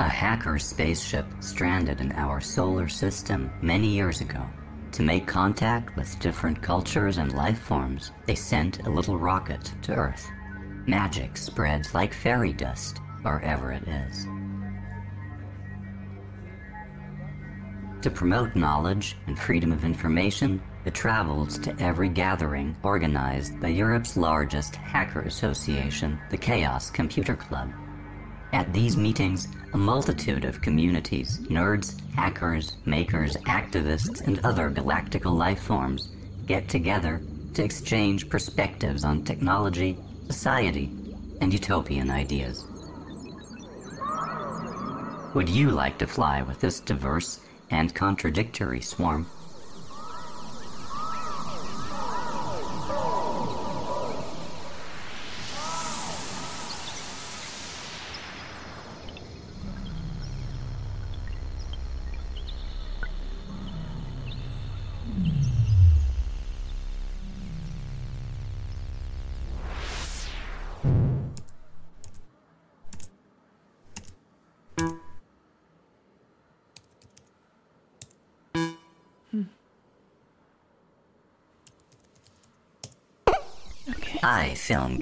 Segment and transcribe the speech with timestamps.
[0.00, 4.42] A hacker spaceship stranded in our solar system many years ago.
[4.92, 9.92] To make contact with different cultures and life forms, they sent a little rocket to
[9.92, 10.26] Earth.
[10.86, 14.26] Magic spreads like fairy dust wherever it is.
[18.00, 24.16] To promote knowledge and freedom of information, it travels to every gathering organized by Europe's
[24.16, 27.70] largest hacker association, the Chaos Computer Club.
[28.52, 35.62] At these meetings, a multitude of communities, nerds, hackers, makers, activists, and other galactical life
[35.62, 36.08] forms
[36.46, 37.22] get together
[37.54, 40.90] to exchange perspectives on technology, society,
[41.40, 42.66] and utopian ideas.
[45.34, 49.26] Would you like to fly with this diverse and contradictory swarm?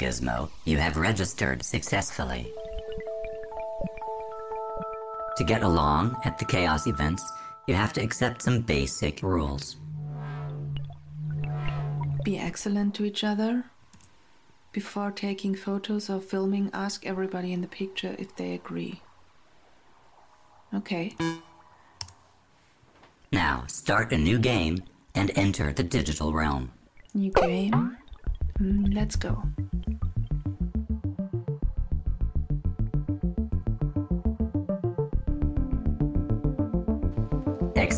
[0.08, 0.48] Gizmo.
[0.64, 2.50] You have registered successfully.
[5.36, 7.22] To get along at the Chaos events,
[7.66, 9.76] you have to accept some basic rules.
[12.24, 13.64] Be excellent to each other.
[14.72, 19.02] Before taking photos or filming, ask everybody in the picture if they agree.
[20.74, 21.14] Okay.
[23.30, 24.82] Now, start a new game
[25.14, 26.72] and enter the digital realm.
[27.14, 27.98] New game.
[28.60, 29.42] Mm, let's go.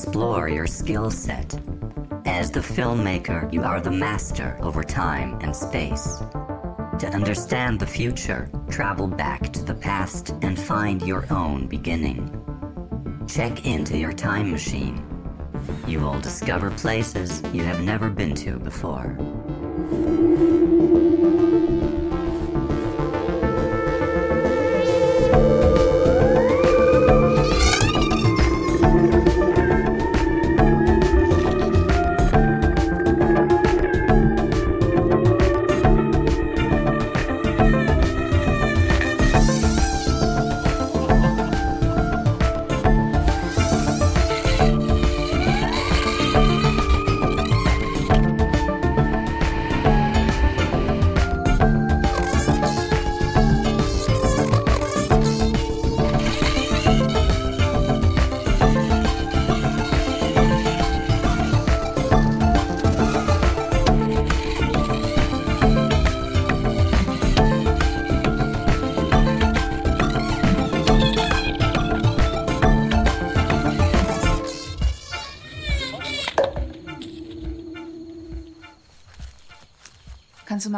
[0.02, 1.60] Explore your skill set.
[2.24, 6.16] As the filmmaker, you are the master over time and space.
[7.00, 12.18] To understand the future, travel back to the past and find your own beginning.
[13.28, 15.04] Check into your time machine.
[15.86, 19.18] You will discover places you have never been to before.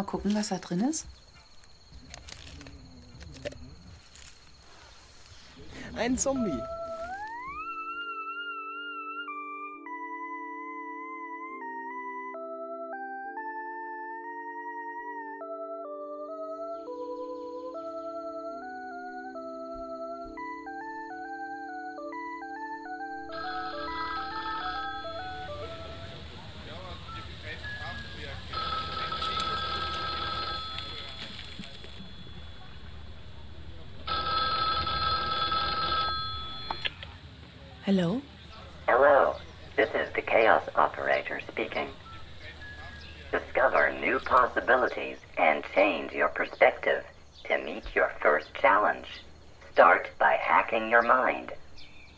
[0.02, 1.06] Mal gucken, was da drin ist?
[5.96, 6.58] Ein Zombie.
[37.94, 38.22] Hello?
[38.88, 39.34] Hello,
[39.76, 41.88] this is the Chaos Operator speaking.
[43.30, 47.04] Discover new possibilities and change your perspective
[47.44, 49.04] to meet your first challenge.
[49.74, 51.52] Start by hacking your mind.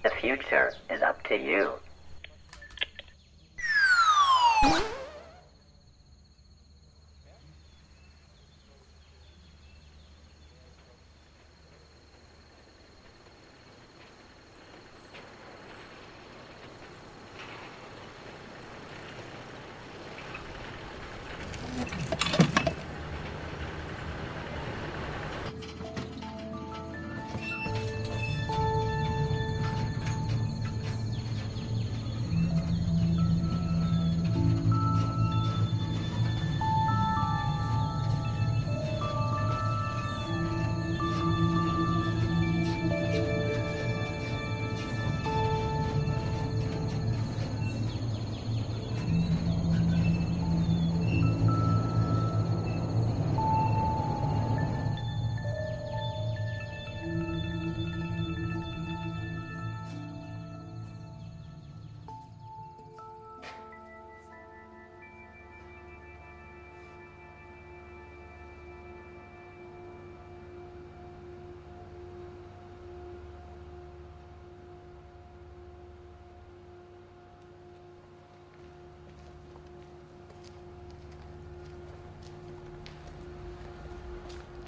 [0.05, 1.73] The future is up to you.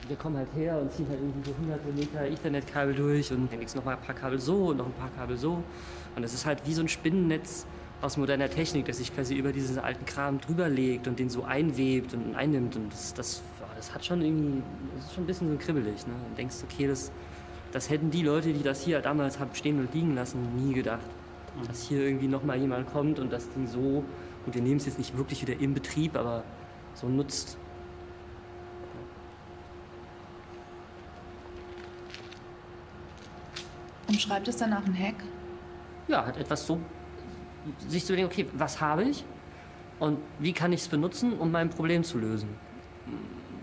[0.09, 3.61] Wir kommen halt her und ziehen halt irgendwie so hunderte Meter Ethernet-Kabel durch und dann
[3.61, 5.63] es noch mal ein paar Kabel so und noch ein paar Kabel so.
[6.15, 7.67] Und es ist halt wie so ein Spinnennetz
[8.03, 11.45] aus moderner Technik, das sich quasi über diesen alten Kram drüber legt und den so
[11.45, 12.77] einwebt und einnimmt.
[12.77, 13.43] Und das, das,
[13.77, 14.63] das hat schon irgendwie,
[14.97, 16.07] das ist schon ein bisschen so kribbelig.
[16.07, 16.15] Ne?
[16.29, 17.11] Und denkst, okay, das,
[17.73, 21.07] das hätten die Leute, die das hier damals haben stehen und liegen lassen, nie gedacht.
[21.67, 24.05] Dass hier irgendwie noch mal jemand kommt und das Ding so,
[24.45, 26.45] und wir nehmen es jetzt nicht wirklich wieder in Betrieb, aber
[26.95, 27.57] so nutzt.
[34.17, 35.17] Und schreibt es danach ein Hack?
[36.09, 36.81] Ja, hat etwas so,
[37.87, 39.27] sich zu überlegen, okay, was habe ich
[39.99, 42.49] und wie kann ich es benutzen, um mein Problem zu lösen.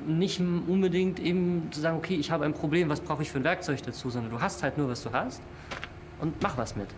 [0.05, 3.43] Nicht unbedingt eben zu sagen, okay, ich habe ein Problem, was brauche ich für ein
[3.43, 5.41] Werkzeug dazu, sondern du hast halt nur, was du hast
[6.21, 6.89] und mach was mit.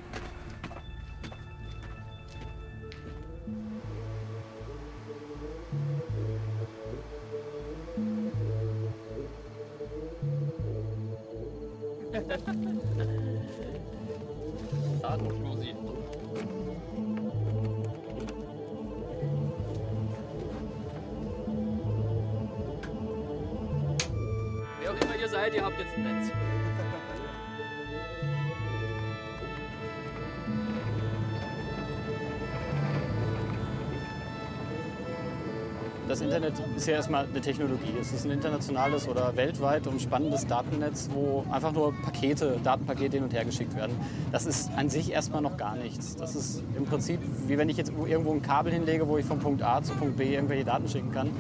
[36.86, 37.96] Ist ja erstmal eine Technologie.
[38.00, 43.34] Es ist ein internationales oder weltweit umspannendes Datennetz, wo einfach nur Pakete, Datenpakete hin und
[43.34, 43.96] her geschickt werden.
[44.32, 46.16] Das ist an sich erstmal noch gar nichts.
[46.16, 49.40] Das ist im Prinzip wie wenn ich jetzt irgendwo ein Kabel hinlege, wo ich von
[49.40, 51.32] Punkt A zu Punkt B irgendwelche Daten schicken kann.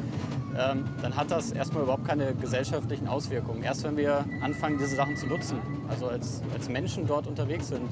[0.57, 3.61] Ähm, dann hat das erstmal überhaupt keine gesellschaftlichen Auswirkungen.
[3.61, 5.59] Erst wenn wir anfangen, diese Sachen zu nutzen,
[5.89, 7.83] also als, als Menschen dort unterwegs sind,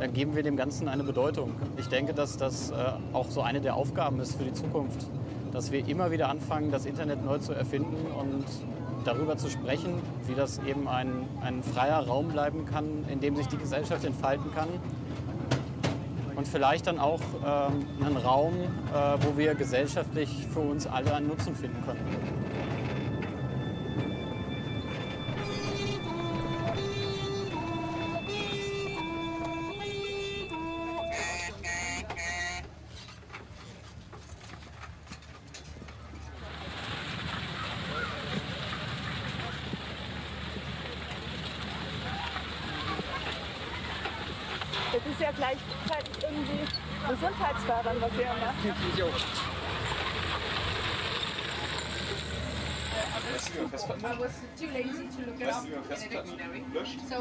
[0.00, 1.52] dann geben wir dem Ganzen eine Bedeutung.
[1.76, 2.74] Ich denke, dass das äh,
[3.12, 5.06] auch so eine der Aufgaben ist für die Zukunft,
[5.52, 8.44] dass wir immer wieder anfangen, das Internet neu zu erfinden und
[9.04, 13.46] darüber zu sprechen, wie das eben ein, ein freier Raum bleiben kann, in dem sich
[13.46, 14.68] die Gesellschaft entfalten kann.
[16.36, 21.28] Und vielleicht dann auch ähm, einen Raum, äh, wo wir gesellschaftlich für uns alle einen
[21.28, 22.00] Nutzen finden können.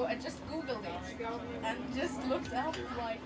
[0.08, 1.28] I just googled it
[1.66, 3.20] and just looked up like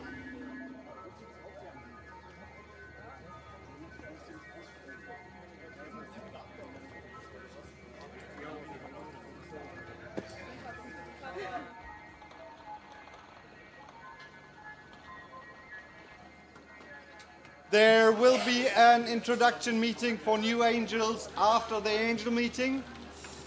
[17.70, 22.84] There will be an introduction meeting for new angels after the angel meeting.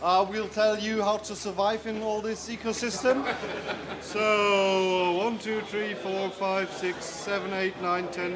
[0.05, 3.25] Uh, we'll tell you how to survive in all this ecosystem.
[4.03, 8.35] so, one, two, three, four, five, six, seven, eight, nine, ten.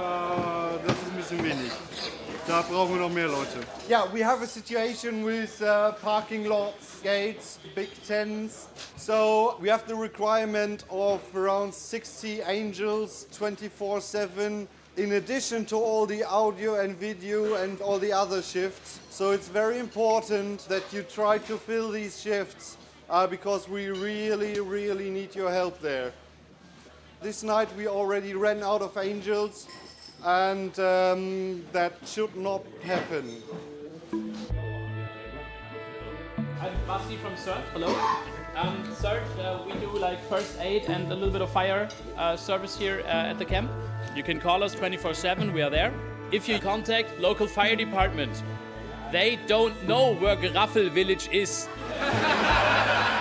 [0.00, 1.70] Uh, das ist ein bisschen wenig.
[2.48, 3.60] Da brauchen wir noch mehr Leute.
[3.88, 8.66] Yeah, we have a situation with uh, parking lots, gates, big tents.
[8.96, 16.06] So we have the requirement of around 60 angels 24 7 in addition to all
[16.06, 18.98] the audio and video and all the other shifts.
[19.10, 22.78] So it's very important that you try to fill these shifts
[23.10, 26.12] uh, because we really, really need your help there.
[27.20, 29.66] This night we already ran out of angels,
[30.24, 33.42] and um, that should not happen.
[36.60, 37.62] I'm Basti from CERT.
[37.72, 37.88] Hello.
[38.56, 42.36] Um, CERT, uh, we do like first aid and a little bit of fire uh,
[42.36, 43.70] service here uh, at the camp.
[44.16, 45.92] You can call us 24 7, we are there.
[46.32, 48.42] If you contact local fire department,
[49.12, 51.68] they don't know where Geraffel village is.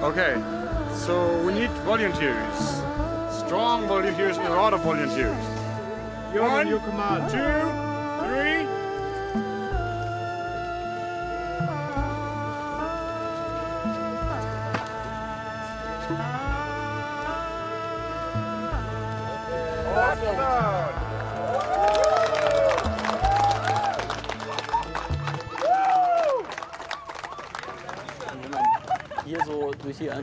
[0.00, 0.40] Okay,
[0.94, 2.56] so we need volunteers.
[3.44, 5.36] Strong volunteers and a lot of volunteers.
[6.32, 7.28] One, your command.
[7.32, 7.77] Two,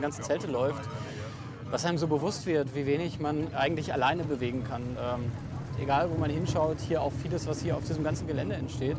[0.06, 0.88] ganzen Zelte läuft,
[1.68, 4.82] was einem so bewusst wird, wie wenig man eigentlich alleine bewegen kann.
[4.82, 5.32] Ähm,
[5.82, 8.96] egal, wo man hinschaut, hier auch vieles, was hier auf diesem ganzen Gelände entsteht,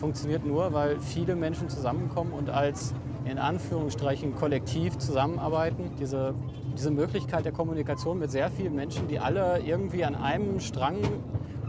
[0.00, 2.92] funktioniert nur, weil viele Menschen zusammenkommen und als
[3.24, 5.92] in Anführungsstrichen kollektiv zusammenarbeiten.
[6.00, 6.34] Diese,
[6.76, 10.98] diese Möglichkeit der Kommunikation mit sehr vielen Menschen, die alle irgendwie an einem Strang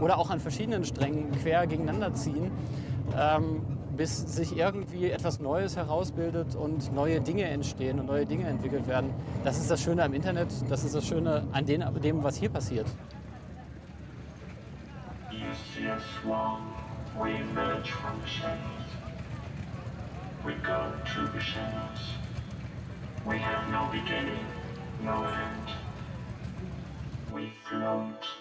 [0.00, 2.50] oder auch an verschiedenen Strängen quer gegeneinander ziehen,
[3.16, 3.62] ähm,
[4.00, 9.12] bis sich irgendwie etwas Neues herausbildet und neue Dinge entstehen und neue Dinge entwickelt werden.
[9.44, 12.86] Das ist das Schöne am Internet, das ist das Schöne an dem, was hier passiert.
[23.26, 24.46] We have no beginning,
[25.04, 25.68] no end.
[27.34, 28.39] We float.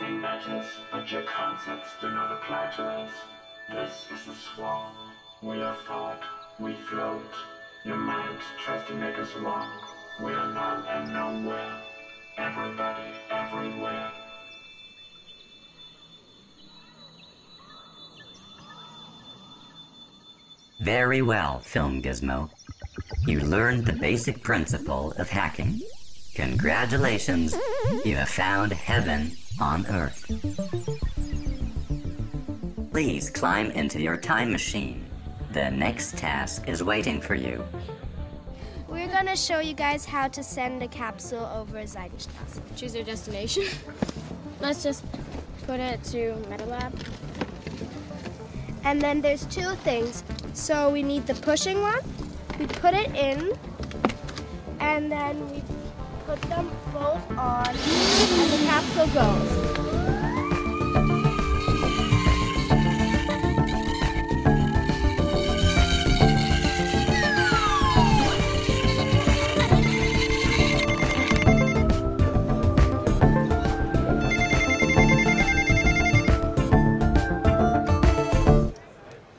[0.00, 3.10] Everything matters, but your concepts do not apply to us.
[3.68, 4.92] This is a swan.
[5.42, 6.22] We are thought.
[6.60, 7.34] We float.
[7.84, 9.68] Your mind tries to make us one.
[10.22, 11.82] We are none and nowhere.
[12.36, 14.12] Everybody, everywhere.
[20.80, 22.50] Very well, Film Gizmo.
[23.26, 25.80] You learned the basic principle of hacking.
[26.36, 27.56] Congratulations,
[28.04, 30.24] you have found heaven on Earth.
[32.92, 35.04] Please climb into your time machine.
[35.52, 37.64] The next task is waiting for you.
[38.88, 42.60] We're gonna show you guys how to send a capsule over Seidenstraße.
[42.76, 43.64] Choose your destination.
[44.60, 45.04] Let's just
[45.66, 46.92] put it to MetaLab.
[48.84, 50.24] And then there's two things.
[50.54, 52.00] So we need the pushing one.
[52.58, 53.52] We put it in,
[54.80, 55.62] and then we
[56.28, 59.48] put them both on, and the capsule goes.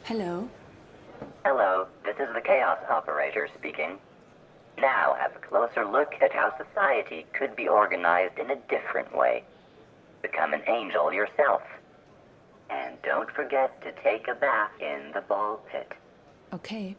[0.06, 0.50] Hello.
[1.46, 4.00] Hello, this is the Chaos Operator speaking.
[4.82, 9.44] Now have a closer look at how society could be organized in a different way.
[10.22, 11.62] Become an angel yourself.
[12.70, 15.92] And don't forget to take a bath in the ball pit.
[16.54, 16.96] Okay.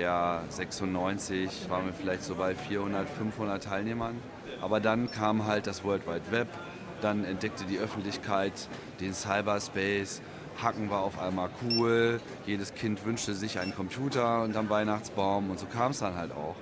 [0.00, 4.16] Ungefähr 96 waren wir vielleicht so bei 400, 500 Teilnehmern.
[4.62, 6.48] Aber dann kam halt das World Wide Web,
[7.02, 8.52] dann entdeckte die Öffentlichkeit
[9.00, 10.22] den Cyberspace,
[10.62, 15.58] Hacken war auf einmal cool, jedes Kind wünschte sich einen Computer und am Weihnachtsbaum und
[15.58, 16.56] so kam es dann halt auch.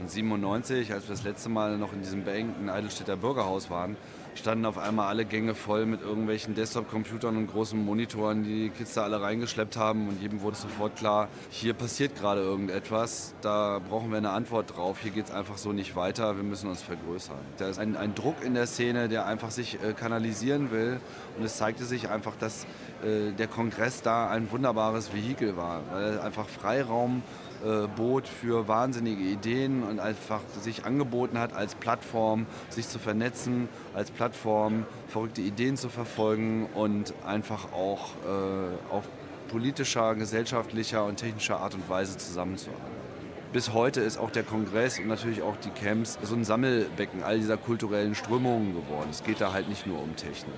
[0.00, 3.96] Und 97, als wir das letzte Mal noch in diesem beengten Eidelstädter Bürgerhaus waren,
[4.34, 8.94] standen auf einmal alle Gänge voll mit irgendwelchen Desktop-Computern und großen Monitoren, die die Kids
[8.94, 10.08] da alle reingeschleppt haben.
[10.08, 14.98] Und jedem wurde sofort klar, hier passiert gerade irgendetwas, da brauchen wir eine Antwort drauf.
[15.00, 17.38] Hier geht es einfach so nicht weiter, wir müssen uns vergrößern.
[17.58, 21.00] Da ist ein, ein Druck in der Szene, der einfach sich äh, kanalisieren will.
[21.38, 22.66] Und es zeigte sich einfach, dass
[23.04, 27.22] äh, der Kongress da ein wunderbares Vehikel war, weil einfach Freiraum
[27.64, 33.68] äh, bot für wahnsinnige Ideen und einfach sich angeboten hat als Plattform, sich zu vernetzen,
[33.94, 39.04] als Plattform verrückte Ideen zu verfolgen und einfach auch äh, auf
[39.48, 43.02] politischer, gesellschaftlicher und technischer Art und Weise zusammenzuarbeiten.
[43.52, 47.38] Bis heute ist auch der Kongress und natürlich auch die Camps so ein Sammelbecken all
[47.38, 49.08] dieser kulturellen Strömungen geworden.
[49.10, 50.54] Es geht da halt nicht nur um Technik.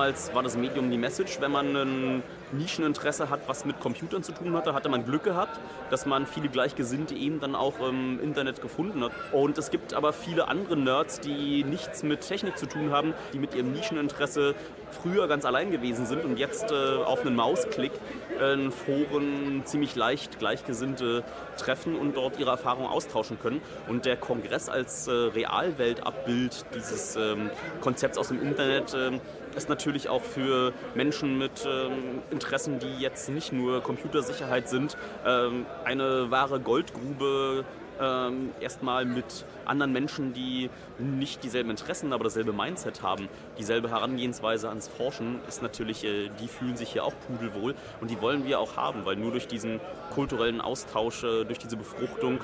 [0.00, 1.42] Damals war das Medium die Message.
[1.42, 5.60] Wenn man ein Nischeninteresse hat, was mit Computern zu tun hatte, hatte man Glück gehabt,
[5.90, 9.12] dass man viele Gleichgesinnte eben dann auch im Internet gefunden hat.
[9.30, 13.38] Und es gibt aber viele andere Nerds, die nichts mit Technik zu tun haben, die
[13.38, 14.54] mit ihrem Nischeninteresse
[14.90, 17.92] früher ganz allein gewesen sind und jetzt äh, auf einen Mausklick
[18.40, 21.22] in Foren ziemlich leicht Gleichgesinnte
[21.58, 23.60] treffen und dort ihre Erfahrungen austauschen können.
[23.86, 27.50] Und der Kongress als äh, Realweltabbild dieses ähm,
[27.82, 29.20] Konzepts aus dem Internet äh,
[29.56, 35.66] ist natürlich auch für Menschen mit ähm, Interessen, die jetzt nicht nur Computersicherheit sind, ähm,
[35.84, 37.64] eine wahre Goldgrube
[38.00, 44.68] ähm, erstmal mit anderen Menschen, die nicht dieselben Interessen, aber dasselbe Mindset haben, dieselbe Herangehensweise
[44.68, 48.58] ans Forschen, ist natürlich, äh, die fühlen sich hier auch pudelwohl und die wollen wir
[48.58, 49.80] auch haben, weil nur durch diesen
[50.14, 52.40] kulturellen Austausch, äh, durch diese Befruchtung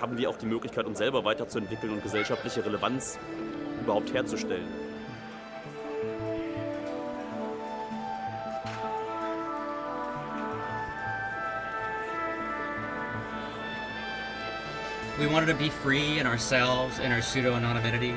[0.00, 3.18] haben wir auch die Möglichkeit, uns selber weiterzuentwickeln und gesellschaftliche Relevanz
[3.80, 4.81] überhaupt herzustellen.
[15.22, 18.12] We wanted to be free in ourselves, in our pseudo anonymity,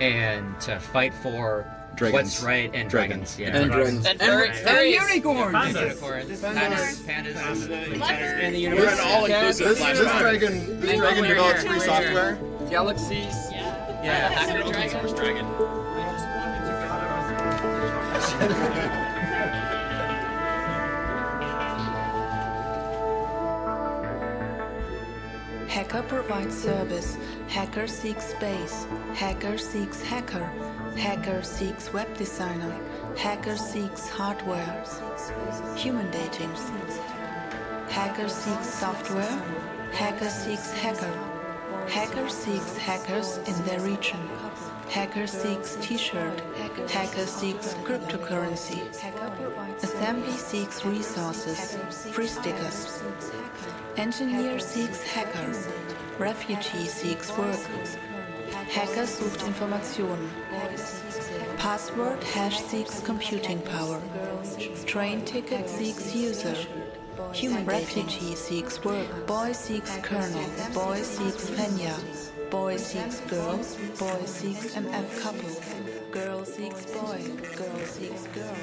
[0.00, 2.12] and to fight for Dragons.
[2.14, 3.36] what's right and dragons.
[3.36, 3.60] Dragons.
[3.60, 4.06] And dragons.
[4.06, 4.64] And, And furries.
[4.64, 4.78] furries.
[4.80, 5.54] And unicorns.
[5.54, 6.40] And unicorns.
[6.40, 6.94] Pandas.
[7.04, 7.34] Pandas.
[7.68, 8.40] Pandas.
[8.40, 8.98] And the We're universe.
[8.98, 11.70] an all-inclusive This- Flash this dragon- This And dragon we're develops here.
[11.70, 12.34] free We're software.
[12.36, 12.68] here.
[12.70, 13.36] Galaxies.
[13.52, 14.28] Yeah.
[14.30, 15.44] That's an open source dragon.
[25.88, 27.16] Hacker provides service.
[27.48, 28.86] Hacker seeks space.
[29.14, 30.44] Hacker seeks hacker.
[30.98, 32.78] Hacker seeks web designer.
[33.16, 34.84] Hacker seeks hardware.
[35.76, 36.52] Human dating.
[37.88, 39.42] Hacker seeks software.
[39.92, 41.14] Hacker seeks hacker.
[41.88, 44.20] Hacker seeks hackers in their region.
[44.90, 46.40] Hacker seeks t-shirt.
[46.90, 48.80] Hacker seeks cryptocurrency.
[49.82, 51.76] Assembly seeks resources.
[52.12, 53.02] Free stickers.
[53.96, 55.52] Engineer seeks hacker.
[56.18, 57.60] Refugee seeks work.
[58.70, 60.30] Hacker sucht Informationen.
[61.58, 64.00] Password hash seeks computing power.
[64.86, 66.56] Train ticket seeks user.
[67.34, 69.26] Human refugee seeks work.
[69.26, 70.44] Boy seeks kernel.
[70.72, 71.94] Boy seeks Fenya.
[72.50, 73.58] Boy seeks girl.
[73.98, 75.50] Boy seeks MF couple.
[76.10, 77.20] Girl seeks boy.
[77.56, 78.56] Girl seeks girl.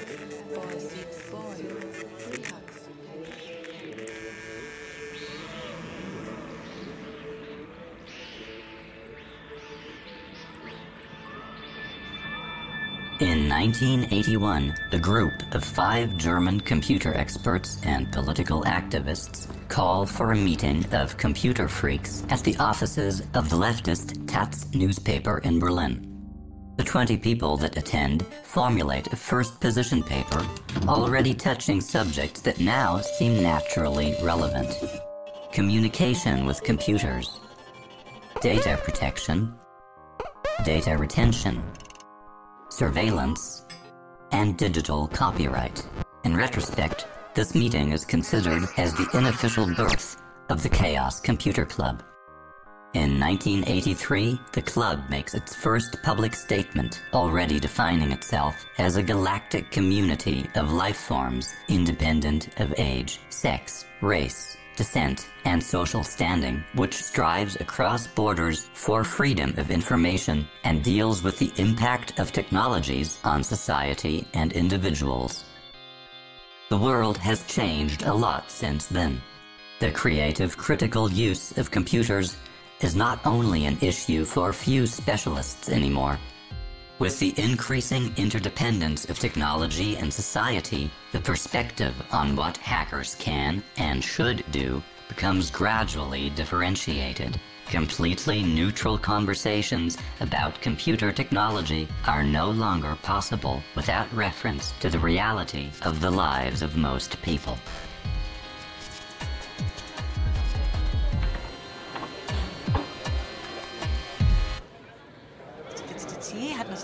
[0.55, 1.45] Boy seeks boy.
[13.19, 20.35] In 1981, a group of five German computer experts and political activists call for a
[20.35, 26.11] meeting of computer freaks at the offices of the leftist Taz newspaper in Berlin.
[26.77, 30.45] The 20 people that attend formulate a first position paper
[30.87, 34.75] already touching subjects that now seem naturally relevant.
[35.53, 37.39] Communication with computers,
[38.41, 39.55] data protection,
[40.65, 41.63] data retention,
[42.69, 43.65] surveillance,
[44.31, 45.85] and digital copyright.
[46.25, 52.01] In retrospect, this meeting is considered as the unofficial birth of the Chaos Computer Club.
[52.93, 59.69] In 1983, the club makes its first public statement, already defining itself as a galactic
[59.69, 67.57] community of life forms independent of age, sex, race, descent, and social standing, which strives
[67.57, 74.25] across borders for freedom of information and deals with the impact of technologies on society
[74.33, 75.43] and individuals.
[76.67, 79.21] The world has changed a lot since then.
[79.79, 82.37] The creative critical use of computers
[82.81, 86.17] is not only an issue for few specialists anymore.
[86.97, 94.03] With the increasing interdependence of technology and society, the perspective on what hackers can and
[94.03, 97.39] should do becomes gradually differentiated.
[97.69, 105.69] Completely neutral conversations about computer technology are no longer possible without reference to the reality
[105.81, 107.57] of the lives of most people.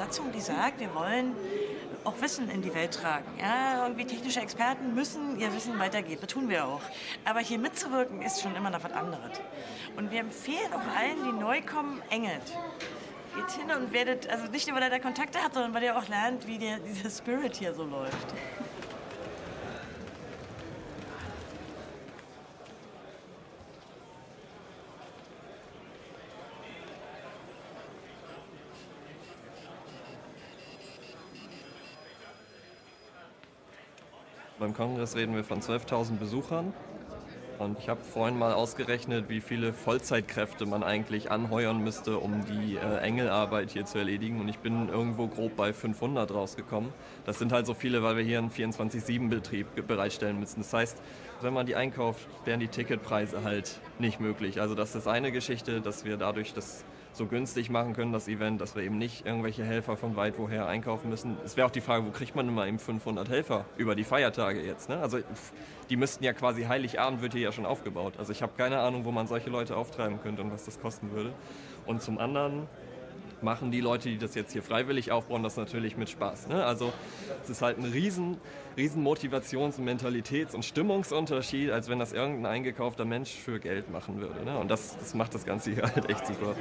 [0.02, 1.36] Satzung, die sagt, wir wollen
[2.06, 3.26] auch Wissen in die Welt tragen.
[3.40, 6.20] Ja, irgendwie technische Experten müssen ihr Wissen weitergeben.
[6.22, 6.82] Das tun wir auch.
[7.24, 9.40] Aber hier mitzuwirken ist schon immer noch was anderes.
[9.96, 12.42] Und wir empfehlen auch allen, die neu kommen, Engelt.
[13.36, 15.96] Geht hin und werdet, also nicht nur, weil ihr da Kontakte habt, sondern weil ihr
[15.96, 18.34] auch lernt, wie der, dieser Spirit hier so läuft.
[34.62, 36.72] Beim Kongress reden wir von 12.000 Besuchern.
[37.58, 42.76] Und ich habe vorhin mal ausgerechnet, wie viele Vollzeitkräfte man eigentlich anheuern müsste, um die
[42.76, 44.40] äh, Engelarbeit hier zu erledigen.
[44.40, 46.94] Und ich bin irgendwo grob bei 500 rausgekommen.
[47.26, 50.60] Das sind halt so viele, weil wir hier einen 24-7-Betrieb bereitstellen müssen.
[50.60, 51.02] Das heißt,
[51.42, 54.62] wenn man die einkauft, wären die Ticketpreise halt nicht möglich.
[54.62, 58.62] Also das ist eine Geschichte, dass wir dadurch das so günstig machen können, das Event,
[58.62, 61.38] dass wir eben nicht irgendwelche Helfer von weit woher einkaufen müssen.
[61.44, 64.62] Es wäre auch die Frage, wo kriegt man immer eben 500 Helfer über die Feiertage
[64.62, 64.90] jetzt?
[64.90, 64.98] Ne?
[64.98, 65.20] Also
[65.90, 68.14] die müssten ja quasi Heiligabend wird hier ja schon aufgebaut.
[68.18, 71.12] Also ich habe keine Ahnung, wo man solche Leute auftreiben könnte und was das kosten
[71.12, 71.34] würde.
[71.86, 72.68] Und zum anderen
[73.44, 76.48] machen die Leute, die das jetzt hier freiwillig aufbauen, das natürlich mit Spaß.
[76.48, 76.64] Ne?
[76.64, 76.94] Also
[77.44, 78.38] es ist halt ein riesen,
[78.78, 84.44] riesen Motivations-, Mentalitäts- und Stimmungsunterschied, als wenn das irgendein eingekaufter Mensch für Geld machen würde.
[84.46, 84.58] Ne?
[84.58, 86.56] Und das, das macht das Ganze hier halt echt super.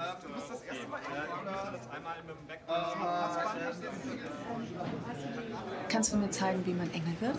[0.00, 1.72] Du bist das erste Mal hier oder?
[1.76, 2.60] Das einmal mit dem Back
[5.90, 7.36] Kannst du mir zeigen, wie man Engel wird?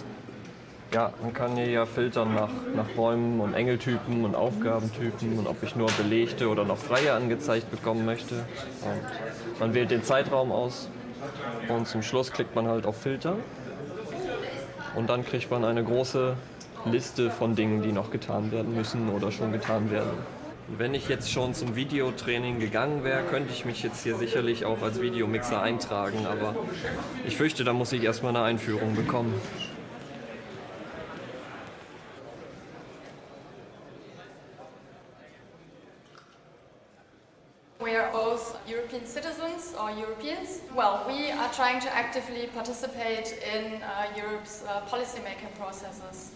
[0.93, 5.63] Ja, man kann hier ja filtern nach, nach Bäumen und Engeltypen und Aufgabentypen und ob
[5.63, 8.35] ich nur belegte oder noch freie angezeigt bekommen möchte.
[8.35, 10.87] Und man wählt den Zeitraum aus.
[11.67, 13.37] Und zum Schluss klickt man halt auf Filter.
[14.95, 16.35] Und dann kriegt man eine große
[16.85, 20.11] Liste von Dingen, die noch getan werden müssen oder schon getan werden.
[20.77, 24.81] Wenn ich jetzt schon zum Videotraining gegangen wäre, könnte ich mich jetzt hier sicherlich auch
[24.81, 26.55] als Videomixer eintragen, aber
[27.27, 29.33] ich fürchte, da muss ich erstmal eine Einführung bekommen.
[37.79, 40.61] We are both European citizens or Europeans.
[40.73, 46.31] Well, we are trying to actively participate in uh, Europe's uh, policymaking processes.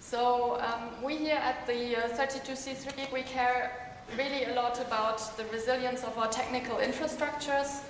[0.00, 3.70] So um, we here at the uh, 32C3, we care
[4.16, 7.82] really a lot about the resilience of our technical infrastructures,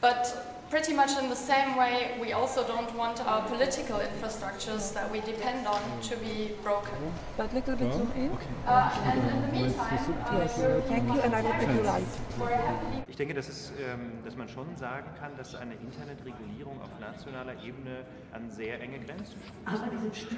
[0.00, 5.10] but pretty much in the same way, we also don't want our political infrastructures that
[5.12, 6.94] we depend on to be broken.
[7.36, 8.30] But little bit zoom in.
[8.66, 13.06] Uh, and in the meantime, uh, thank you, and I will put you right.
[13.08, 17.54] Ich denke, dass, es, ähm, dass man schon sagen kann, dass eine Internetregulierung auf nationaler
[17.62, 19.36] Ebene an sehr enge Grenzen
[19.68, 20.28] stößt.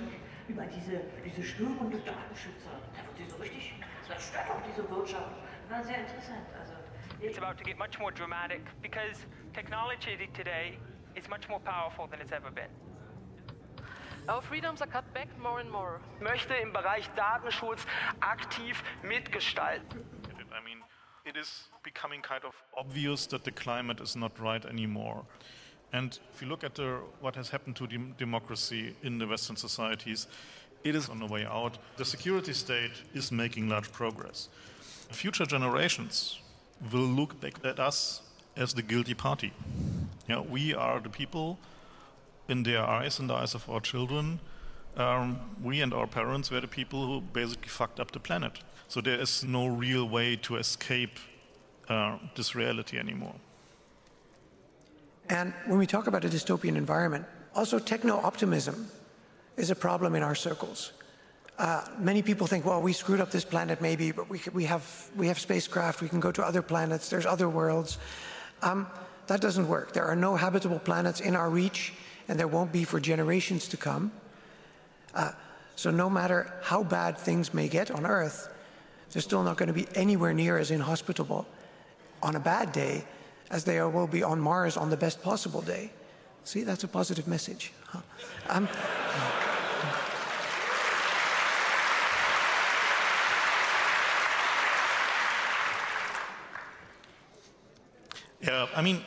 [0.48, 3.74] Über diese, diese störende Datenschützer, da wird sie so richtig,
[4.08, 5.32] das stört auch diese Wirtschaft.
[5.70, 6.46] War sehr interessant.
[6.60, 6.74] Also,
[7.20, 10.78] It's about to get much more dramatic because technology today
[11.14, 12.68] is much more powerful than it's ever been.
[14.28, 16.00] Our freedoms are cut back more and more.
[16.20, 17.86] Möchte im Bereich Datenschutz
[18.20, 20.04] aktiv mitgestalten.
[20.52, 20.82] I mean,
[21.24, 25.24] it is becoming kind of obvious that the climate is not right anymore.
[25.94, 29.54] And if you look at the, what has happened to dem- democracy in the Western
[29.54, 30.26] societies,
[30.82, 31.78] it is on the way out.
[31.96, 34.48] The security state is making large progress.
[35.10, 36.40] Future generations
[36.92, 38.22] will look back at us
[38.56, 39.52] as the guilty party.
[40.28, 41.58] Yeah, we are the people
[42.48, 44.40] in their eyes and the eyes of our children.
[44.96, 48.58] Um, we and our parents were the people who basically fucked up the planet.
[48.88, 51.20] So there is no real way to escape
[51.88, 53.36] uh, this reality anymore.
[55.28, 58.88] And when we talk about a dystopian environment, also techno optimism
[59.56, 60.92] is a problem in our circles.
[61.58, 65.10] Uh, many people think, well, we screwed up this planet maybe, but we, we, have,
[65.16, 67.98] we have spacecraft, we can go to other planets, there's other worlds.
[68.62, 68.88] Um,
[69.28, 69.92] that doesn't work.
[69.92, 71.94] There are no habitable planets in our reach,
[72.28, 74.10] and there won't be for generations to come.
[75.14, 75.30] Uh,
[75.76, 78.48] so, no matter how bad things may get on Earth,
[79.10, 81.46] they're still not going to be anywhere near as inhospitable
[82.22, 83.04] on a bad day
[83.50, 85.90] as they will be on Mars on the best possible day.
[86.44, 87.72] See, that's a positive message.
[87.88, 88.00] Huh?
[88.48, 88.68] Um,
[98.46, 99.00] Yeah, I mean,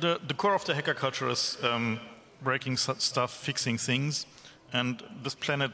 [0.00, 1.98] the, the core of the hacker culture is um,
[2.42, 4.26] breaking stuff, fixing things,
[4.72, 5.70] and this planet,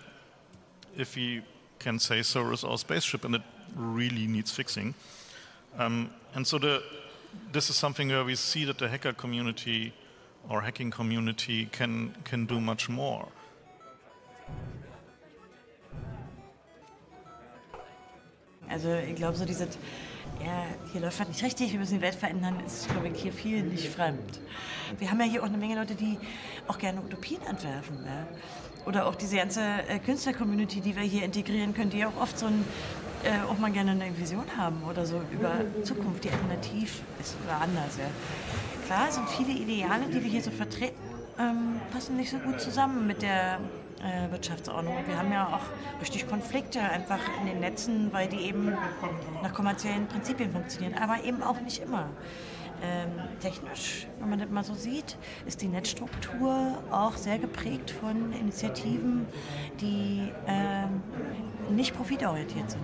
[0.96, 1.42] if we
[1.80, 3.42] can say so, is our spaceship, and it
[3.74, 4.94] really needs fixing.
[5.78, 6.82] Um, and so the,
[7.52, 9.92] this is something where we see that the hacker community
[10.48, 13.28] or hacking community can, can do much more.
[18.68, 19.68] Also ich glaube, so diese,
[20.42, 23.32] ja, hier läuft was nicht richtig, wir müssen die Welt verändern, ist, glaube ich, hier
[23.32, 24.40] viel nicht fremd.
[24.98, 26.18] Wir haben ja hier auch eine Menge Leute, die
[26.68, 27.98] auch gerne Utopien entwerfen.
[28.04, 28.26] Ja?
[28.86, 32.38] Oder auch diese ganze äh, Künstler-Community, die wir hier integrieren können, die ja auch oft
[32.38, 32.64] so ein,
[33.24, 37.60] äh, auch mal gerne eine Vision haben oder so über Zukunft, die alternativ ist oder
[37.60, 37.98] anders.
[37.98, 38.06] Ja?
[38.86, 40.96] Klar sind viele Ideale, die wir hier so vertreten,
[41.38, 43.58] ähm, passen nicht so gut zusammen mit der
[44.02, 44.94] äh, Wirtschaftsordnung.
[45.06, 48.72] Wir haben ja auch richtig Konflikte einfach in den Netzen, weil die eben
[49.42, 52.08] nach kommerziellen Prinzipien funktionieren, aber eben auch nicht immer.
[52.84, 58.32] Ähm, technisch, wenn man das mal so sieht, ist die Netzstruktur auch sehr geprägt von
[58.32, 59.24] Initiativen,
[59.80, 61.00] die ähm,
[61.70, 62.82] nicht profitorientiert sind.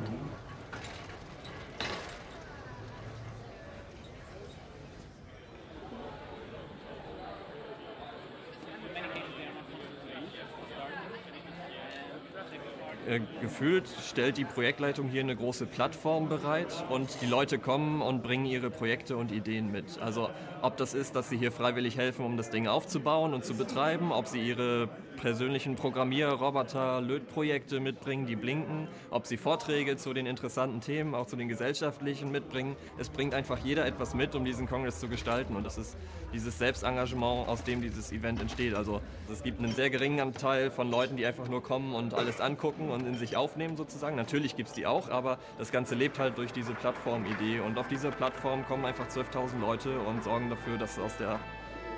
[13.08, 18.22] Äh, gefühlt stellt die Projektleitung hier eine große Plattform bereit und die Leute kommen und
[18.22, 19.98] bringen ihre Projekte und Ideen mit.
[20.02, 20.28] Also
[20.60, 24.12] ob das ist, dass sie hier freiwillig helfen, um das Ding aufzubauen und zu betreiben,
[24.12, 30.26] ob sie ihre persönlichen Programmier-, Roboter-, Lötprojekte mitbringen, die blinken, ob sie Vorträge zu den
[30.26, 32.76] interessanten Themen, auch zu den gesellschaftlichen mitbringen.
[32.98, 35.96] Es bringt einfach jeder etwas mit, um diesen Kongress zu gestalten und das ist
[36.32, 38.74] dieses Selbstengagement, aus dem dieses Event entsteht.
[38.74, 39.00] Also
[39.30, 42.90] es gibt einen sehr geringen Anteil von Leuten, die einfach nur kommen und alles angucken
[42.90, 44.16] und in sich aufnehmen sozusagen.
[44.16, 47.88] Natürlich gibt es die auch, aber das Ganze lebt halt durch diese Plattformidee und auf
[47.88, 51.38] dieser Plattform kommen einfach 12.000 Leute und sorgen dafür, dass aus der,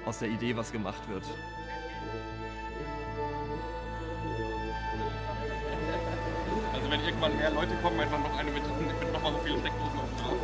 [0.07, 1.25] aus der Idee was gemacht wird.
[6.91, 10.11] Wenn irgendwann mehr Leute kommen, einfach noch eine mit, mit nochmal so viele Steckdosen auf
[10.21, 10.37] drauf.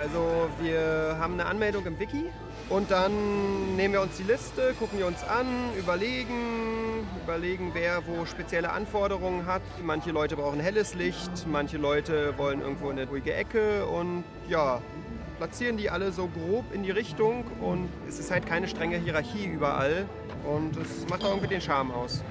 [0.00, 2.24] Also wir haben eine Anmeldung im Wiki
[2.70, 5.46] und dann nehmen wir uns die Liste, gucken wir uns an,
[5.78, 9.62] überlegen, überlegen, wer wo spezielle Anforderungen hat.
[9.84, 14.82] Manche Leute brauchen helles Licht, manche Leute wollen irgendwo eine ruhige Ecke und ja,
[15.40, 19.46] platzieren die alle so grob in die Richtung und es ist halt keine strenge Hierarchie
[19.46, 20.04] überall
[20.44, 22.22] und es macht auch irgendwie den Charme aus.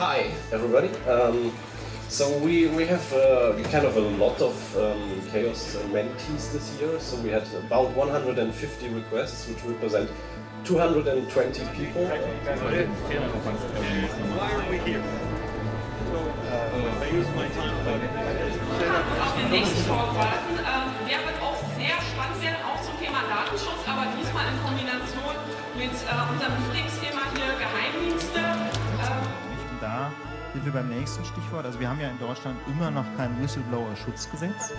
[0.00, 0.88] Hi, everybody.
[1.06, 1.52] Um,
[2.10, 6.98] so we, we have uh, kind of a lot of um, Chaos mentees this year.
[6.98, 10.10] So we had about 150 requests, which represent
[10.64, 12.04] 220 people.
[12.04, 12.18] Why
[14.52, 15.02] are we here?
[19.50, 20.58] nächsten Talk warten.
[20.58, 25.34] Ähm, der wird auch sehr spannend werden, auch zum Thema Datenschutz, aber diesmal in Kombination
[25.78, 26.99] mit äh, unserem Lieblingsthema
[30.52, 31.64] sind wir beim nächsten Stichwort.
[31.64, 34.72] Also wir haben ja in Deutschland immer noch kein Whistleblower-Schutzgesetz.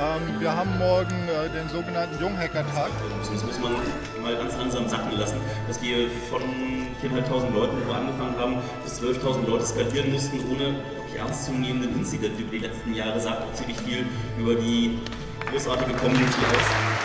[0.00, 2.90] Ähm, wir haben morgen äh, den sogenannten Junghacker-Tag.
[3.20, 3.72] Das muss man
[4.22, 5.36] mal ganz langsam sacken lassen,
[5.68, 6.42] dass wir von
[7.02, 10.74] 4.500 Leuten, die wir angefangen haben, bis 12.000 Leute skalieren mussten, ohne
[11.16, 14.06] ernstzunehmenden Incident über die letzten Jahre, sagt auch ziemlich viel
[14.38, 14.98] über die
[15.50, 17.02] großartige Community aus.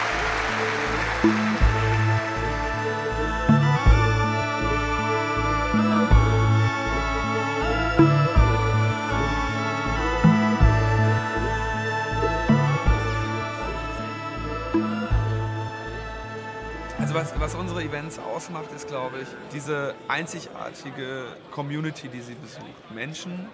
[16.99, 22.65] Also was, was unsere Events ausmacht, ist, glaube ich, diese einzigartige Community, die sie besucht.
[22.93, 23.47] Menschen,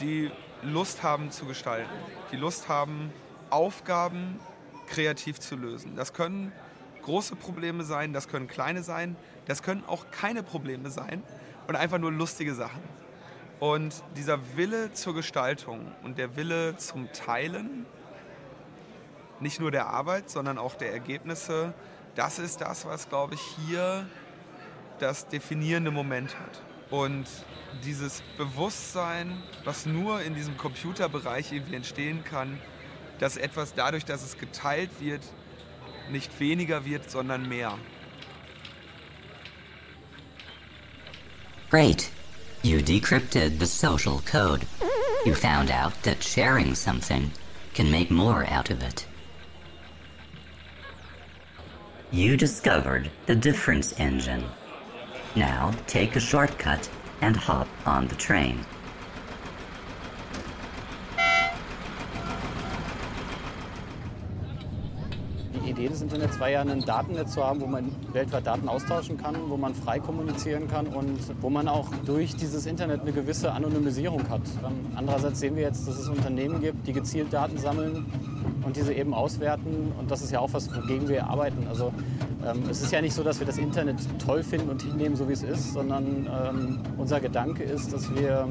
[0.00, 0.30] die
[0.62, 1.90] Lust haben zu gestalten,
[2.32, 3.12] die Lust haben,
[3.50, 4.40] Aufgaben
[4.86, 5.96] kreativ zu lösen.
[5.96, 6.52] Das können
[7.02, 11.22] große Probleme sein, das können kleine sein, das können auch keine Probleme sein
[11.68, 12.82] und einfach nur lustige Sachen.
[13.60, 17.86] Und dieser Wille zur Gestaltung und der Wille zum Teilen,
[19.40, 21.74] nicht nur der Arbeit, sondern auch der Ergebnisse,
[22.14, 24.06] das ist das, was, glaube ich, hier
[24.98, 26.62] das definierende Moment hat.
[26.90, 27.26] Und
[27.84, 32.58] dieses Bewusstsein, was nur in diesem Computerbereich irgendwie entstehen kann,
[33.18, 35.22] dass etwas dadurch, dass es geteilt wird,
[36.10, 37.76] nicht weniger wird, sondern mehr.
[41.70, 42.10] Great.
[42.62, 44.66] You decrypted the social code.
[45.24, 47.30] You found out that sharing something
[47.74, 49.06] can make more out of it.
[52.12, 54.44] You discovered the difference engine.
[55.36, 56.88] Now take a shortcut
[57.20, 58.58] and hop on the train.
[65.52, 69.18] Die Idee des Internets war ja, ein Datennetz zu haben, wo man weltweit Daten austauschen
[69.18, 73.52] kann, wo man frei kommunizieren kann und wo man auch durch dieses Internet eine gewisse
[73.52, 74.40] Anonymisierung hat.
[74.66, 78.06] Ähm, Andererseits sehen wir jetzt, dass es Unternehmen gibt, die gezielt Daten sammeln
[78.64, 79.92] und diese eben auswerten.
[79.98, 81.66] Und das ist ja auch was, wogegen wir arbeiten.
[81.68, 81.92] Also
[82.70, 85.32] es ist ja nicht so, dass wir das Internet toll finden und hinnehmen, so wie
[85.32, 88.48] es ist, sondern ähm, unser Gedanke ist, dass wir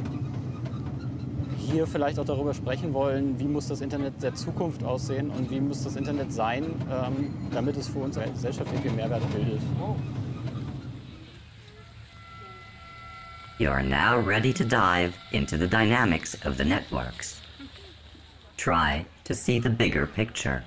[1.58, 5.60] hier vielleicht auch darüber sprechen wollen, wie muss das Internet der Zukunft aussehen und wie
[5.60, 9.62] muss das Internet sein, ähm, damit es für unsere Gesellschaft irgendwie Mehrwert bildet.
[13.58, 17.42] You are now ready to dive into the dynamics of the networks.
[18.58, 20.64] Try to see the bigger picture.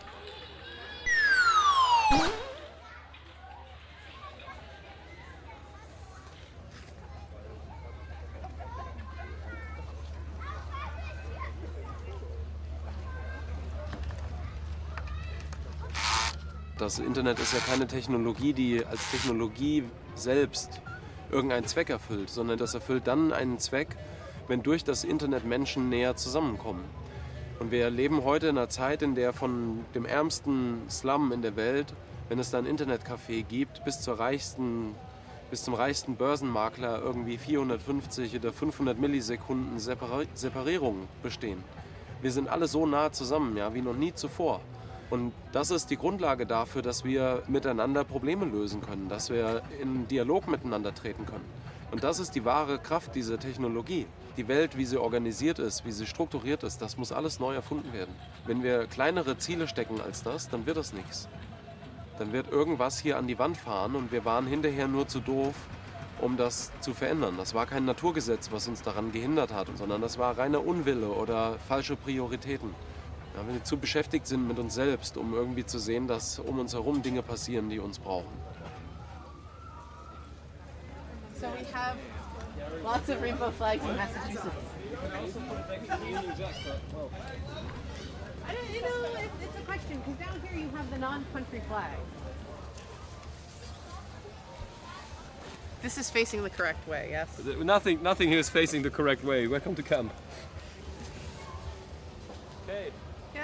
[16.89, 20.81] Das Internet ist ja keine Technologie, die als Technologie selbst
[21.31, 23.95] irgendeinen Zweck erfüllt, sondern das erfüllt dann einen Zweck,
[24.47, 26.83] wenn durch das Internet Menschen näher zusammenkommen.
[27.61, 31.57] Und wir leben heute in einer Zeit, in der von dem ärmsten Slum in der
[31.57, 31.93] Welt,
[32.31, 34.95] wenn es da ein Internetcafé gibt, bis, reichsten,
[35.51, 41.63] bis zum reichsten Börsenmakler irgendwie 450 oder 500 Millisekunden Separ Separierung bestehen.
[42.23, 44.63] Wir sind alle so nah zusammen, ja, wie noch nie zuvor.
[45.11, 50.07] Und das ist die Grundlage dafür, dass wir miteinander Probleme lösen können, dass wir in
[50.07, 51.45] Dialog miteinander treten können.
[51.91, 54.07] Und das ist die wahre Kraft dieser Technologie.
[54.37, 57.93] Die Welt, wie sie organisiert ist, wie sie strukturiert ist, das muss alles neu erfunden
[57.95, 58.15] werden.
[58.47, 61.29] Wenn wir kleinere Ziele stecken als das, dann wird das nichts.
[62.19, 65.55] Dann wird irgendwas hier an die Wand fahren und wir waren hinterher nur zu doof,
[66.21, 67.37] um das zu verändern.
[67.39, 71.57] Das war kein Naturgesetz, was uns daran gehindert hat, sondern das war reiner Unwille oder
[71.67, 72.75] falsche Prioritäten.
[73.39, 76.59] Ja, wenn wir zu beschäftigt sind mit uns selbst, um irgendwie zu sehen, dass um
[76.59, 78.27] uns herum Dinge passieren, die uns brauchen.
[81.41, 81.97] So we have
[82.83, 84.43] lots of rainbow flags in Massachusetts.
[88.45, 91.63] I don't, you know, it's, it's a question because down here you have the non-country
[91.69, 91.97] flag.
[95.81, 97.29] This is facing the correct way, yes.
[97.63, 99.47] Nothing, nothing here is facing the correct way.
[99.47, 100.13] Welcome to camp.
[102.65, 102.91] Okay.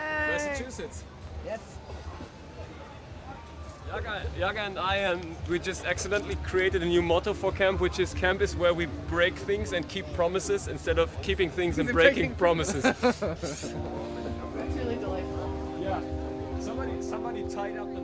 [0.05, 0.37] Yay!
[0.37, 1.05] Massachusetts.
[1.45, 1.61] Yes.
[3.89, 8.01] Yaga, Yaga and I, um, we just accidentally created a new motto for camp, which
[8.01, 11.89] is camp is where we break things and keep promises instead of keeping things and
[11.93, 12.83] breaking promises.
[13.01, 13.63] That's
[14.75, 15.79] really delightful.
[15.81, 16.01] yeah.
[16.61, 18.01] Somebody, somebody tied up the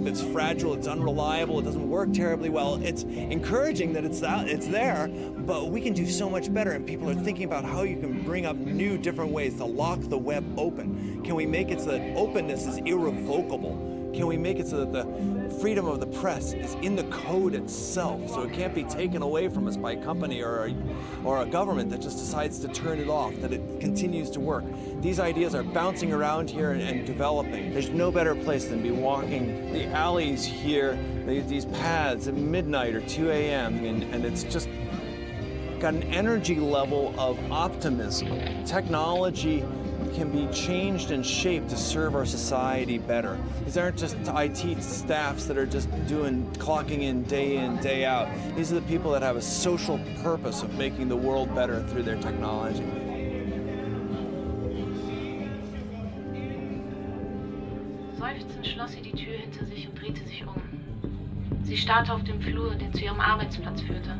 [0.00, 2.82] is fragile, it's unreliable, it doesn't work terribly well.
[2.82, 6.72] It's encouraging that it's out, it's there, but we can do so much better.
[6.72, 10.00] And people are thinking about how you can bring up new, different ways to lock
[10.00, 11.22] the web open.
[11.22, 13.91] Can we make it so that openness is irrevocable?
[14.12, 17.54] Can we make it so that the freedom of the press is in the code
[17.54, 20.74] itself, so it can't be taken away from us by a company or a,
[21.24, 24.64] or a government that just decides to turn it off, that it continues to work?
[25.00, 27.72] These ideas are bouncing around here and, and developing.
[27.72, 32.94] There's no better place than be walking the alleys here, the- these paths at midnight
[32.94, 34.68] or 2 a.m., and, and it's just
[35.80, 38.28] got an energy level of optimism.
[38.64, 39.64] Technology
[40.14, 43.38] can be changed and shaped to serve our society better.
[43.64, 48.28] These aren't just IT staffs that are just doing clocking in day in, day out.
[48.56, 52.02] These are the people that have a social purpose of making the world better through
[52.02, 52.84] their technology.
[58.18, 60.54] Seufzend schloss sie die Tür hinter sich und drehte sich um.
[61.64, 64.14] Sie starrte auf den Flur, der zu ihrem Arbeitsplatz führte.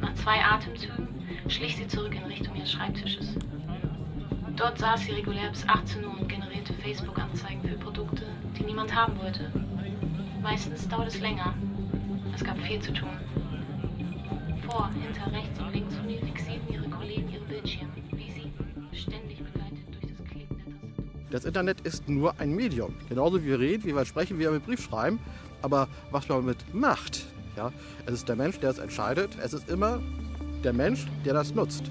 [0.00, 1.08] Nach zwei Atemzügen
[1.48, 3.34] schlich sie zurück in Richtung ihres Schreibtisches.
[4.60, 8.26] Dort saß sie regulär bis 18 Uhr und generierte Facebook-Anzeigen für Produkte,
[8.58, 9.50] die niemand haben wollte.
[10.42, 11.54] Meistens dauert es länger.
[12.34, 13.08] Es gab viel zu tun.
[14.68, 18.52] Vor, hinter, rechts und links von ihr fixierten ihre Kollegen ihre Bildschirme, wie sie,
[18.92, 22.94] ständig begleitet durch das Klicken der Das Internet ist nur ein Medium.
[23.08, 25.20] Genauso wie wir reden, wie wir sprechen, wie wir mit Brief schreiben.
[25.62, 27.24] Aber was man damit macht,
[27.56, 27.72] ja,
[28.04, 29.38] es ist der Mensch, der es entscheidet.
[29.42, 30.02] Es ist immer
[30.62, 31.90] der Mensch, der das nutzt.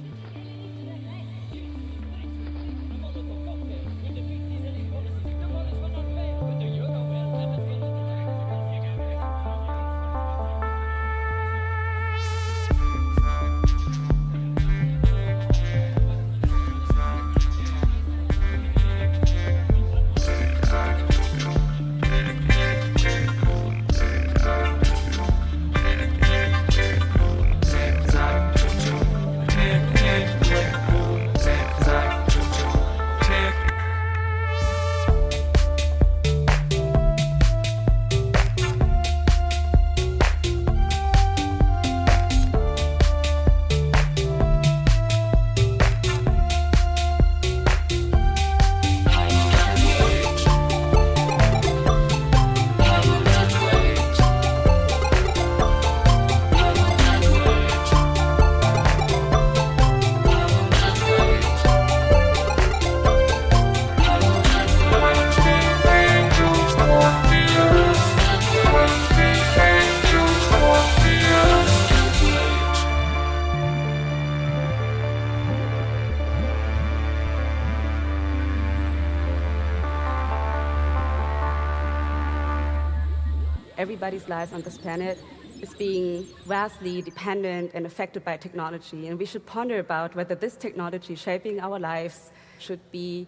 [84.10, 85.24] Everybody's lives on this planet
[85.62, 89.08] is being vastly dependent and affected by technology.
[89.08, 93.28] And we should ponder about whether this technology shaping our lives should be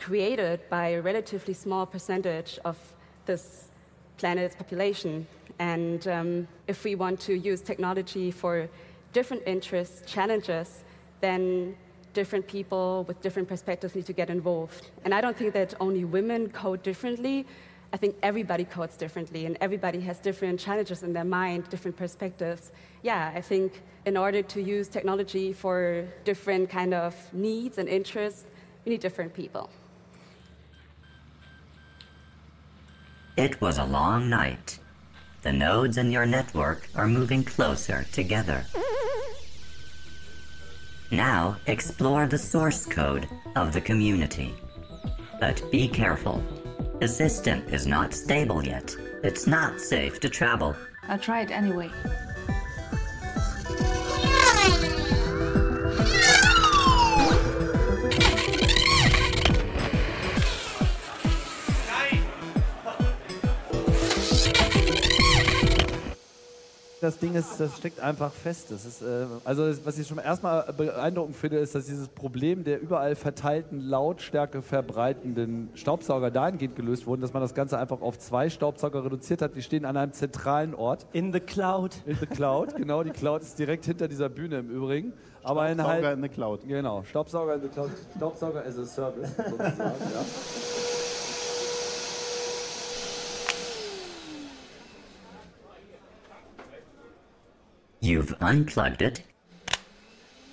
[0.00, 2.78] created by a relatively small percentage of
[3.26, 3.68] this
[4.16, 5.26] planet's population.
[5.58, 8.70] And um, if we want to use technology for
[9.12, 10.82] different interests, challenges,
[11.20, 11.76] then
[12.14, 14.88] different people with different perspectives need to get involved.
[15.04, 17.44] And I don't think that only women code differently.
[17.92, 22.72] I think everybody codes differently and everybody has different challenges in their mind, different perspectives.
[23.02, 28.46] Yeah, I think in order to use technology for different kind of needs and interests,
[28.84, 29.68] we need different people.
[33.36, 34.78] It was a long night.
[35.42, 38.64] The nodes in your network are moving closer together.
[41.10, 44.54] Now explore the source code of the community.
[45.40, 46.42] But be careful.
[47.02, 48.94] The system is not stable yet.
[49.24, 50.76] It's not safe to travel.
[51.08, 51.90] I'll try it anyway.
[67.02, 68.70] Das Ding ist, das steckt einfach fest.
[68.70, 72.62] Das ist, äh, also das, was ich schon erstmal beeindruckend finde, ist, dass dieses Problem
[72.62, 78.18] der überall verteilten, Lautstärke verbreitenden Staubsauger dahingehend gelöst wurde, dass man das Ganze einfach auf
[78.18, 79.56] zwei Staubsauger reduziert hat.
[79.56, 81.06] Die stehen an einem zentralen Ort.
[81.12, 81.96] In the Cloud.
[82.06, 83.02] In the Cloud, genau.
[83.02, 85.12] Die Cloud ist direkt hinter dieser Bühne im Übrigen.
[85.42, 86.60] Aber Staubsauger in, halt, in the Cloud.
[86.68, 87.90] Genau, Staubsauger in the Cloud.
[88.16, 90.81] Staubsauger as a Service sozusagen, ja.
[98.04, 99.22] You've unplugged it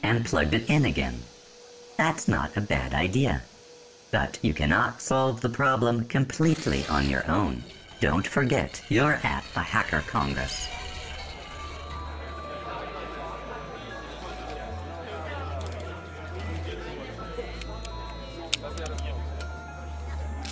[0.04, 1.16] and plugged it in again.
[1.98, 3.42] That's not a bad idea.
[4.12, 7.64] But you cannot solve the problem completely on your own.
[8.02, 10.68] Don't forget, you're at a Hacker Congress.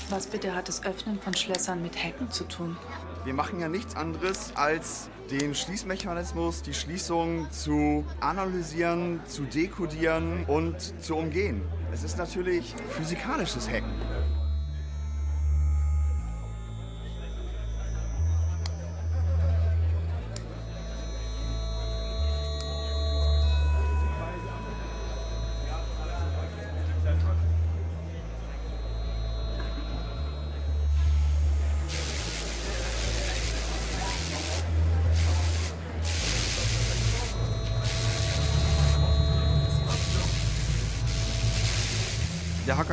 [0.09, 2.75] Was bitte hat das Öffnen von Schlössern mit Hacken zu tun?
[3.27, 10.79] Wir machen ja nichts anderes, als den Schließmechanismus, die Schließung zu analysieren, zu dekodieren und
[11.03, 11.61] zu umgehen.
[11.91, 13.91] Es ist natürlich physikalisches Hacken.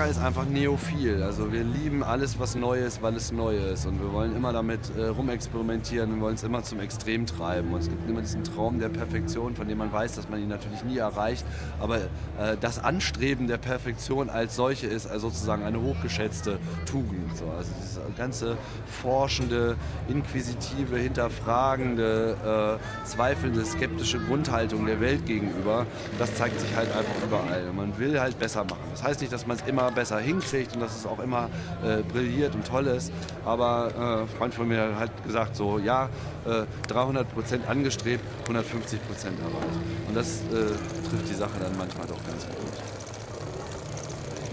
[0.04, 1.22] Hacker ist einfach neophil.
[1.22, 3.86] Also wir lieben alles, was neu ist, weil es neu ist.
[3.86, 6.16] Und wir wollen immer damit äh, rumexperimentieren.
[6.16, 7.72] Wir wollen es immer zum Extrem treiben.
[7.72, 10.48] Und es gibt immer diesen Traum der Perfektion, von dem man weiß, dass man ihn
[10.48, 11.44] natürlich nie erreicht.
[11.80, 17.36] Aber äh, das Anstreben der Perfektion als solche ist also sozusagen eine hochgeschätzte Tugend.
[17.36, 19.76] So, also diese ganze forschende,
[20.08, 25.86] inquisitive, hinterfragende, äh, zweifelnde, skeptische Grundhaltung der Welt gegenüber,
[26.18, 27.68] das zeigt sich halt einfach überall.
[27.70, 28.82] Und man will halt besser machen.
[28.90, 31.48] Das heißt nicht, dass man es immer besser hinkriegt und dass es auch immer
[31.82, 33.12] äh, brilliert und toll ist.
[33.44, 36.08] Aber äh, ein Freund von mir hat gesagt so, ja,
[36.46, 39.78] äh, 300 Prozent angestrebt, 150 Prozent erreicht.
[40.08, 40.66] Und das äh,
[41.08, 42.54] trifft die Sache dann manchmal doch ganz gut.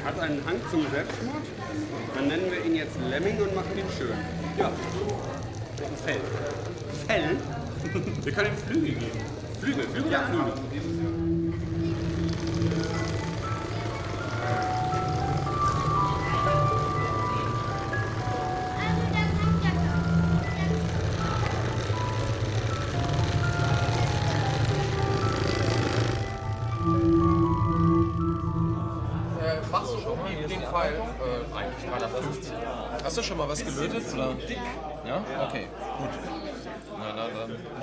[0.06, 1.44] Hat einen Hang zum Selbstmord.
[2.16, 4.18] Dann nennen wir ihn jetzt Lemming und machen ihn schön.
[4.58, 4.72] Ja.
[6.06, 6.22] Fell.
[7.08, 7.38] Fell?
[8.24, 9.22] Wir können ihm Flügel geben.
[9.60, 10.20] Flügel, Flügel ja.
[10.34, 11.20] oder Flügel?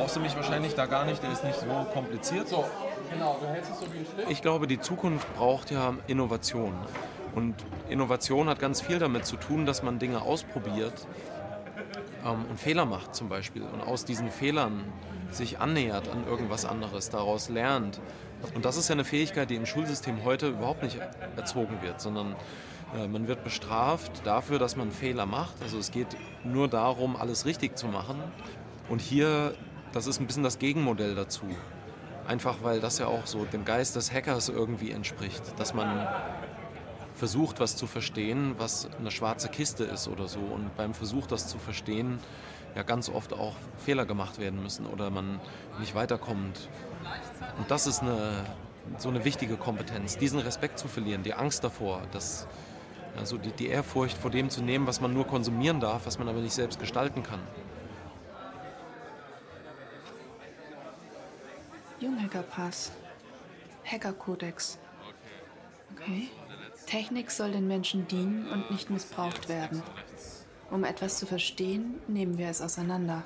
[0.08, 2.48] Brauchst du mich wahrscheinlich da gar nicht, der ist nicht so kompliziert.
[2.48, 2.64] So,
[3.12, 4.30] genau, du hältst es so wie ein.
[4.30, 6.72] Ich glaube, die Zukunft braucht ja Innovation.
[7.34, 7.54] Und
[7.90, 11.06] Innovation hat ganz viel damit zu tun, dass man Dinge ausprobiert
[12.24, 14.82] ähm, und Fehler macht zum Beispiel und aus diesen Fehlern
[15.30, 18.00] sich annähert an irgendwas anderes, daraus lernt.
[18.54, 20.98] Und das ist ja eine Fähigkeit, die im Schulsystem heute überhaupt nicht
[21.36, 22.34] erzogen wird, sondern
[22.96, 25.60] äh, man wird bestraft dafür, dass man Fehler macht.
[25.60, 28.22] Also es geht nur darum, alles richtig zu machen.
[28.88, 29.54] Und hier,
[29.92, 31.46] das ist ein bisschen das Gegenmodell dazu.
[32.26, 36.06] Einfach weil das ja auch so dem Geist des Hackers irgendwie entspricht, dass man
[37.14, 40.38] versucht, was zu verstehen, was eine schwarze Kiste ist oder so.
[40.38, 42.18] Und beim Versuch, das zu verstehen,
[42.74, 45.40] ja ganz oft auch Fehler gemacht werden müssen oder man
[45.80, 46.68] nicht weiterkommt.
[47.58, 48.44] Und das ist eine,
[48.98, 52.46] so eine wichtige Kompetenz, diesen Respekt zu verlieren, die Angst davor, dass,
[53.16, 56.28] also die, die Ehrfurcht vor dem zu nehmen, was man nur konsumieren darf, was man
[56.28, 57.40] aber nicht selbst gestalten kann.
[62.28, 62.90] Junghackerpass.
[63.84, 64.78] Hackerkodex.
[65.94, 66.28] Okay.
[66.86, 69.82] Technik soll den Menschen dienen und nicht missbraucht werden.
[70.70, 73.22] Um etwas zu verstehen, nehmen wir es auseinander.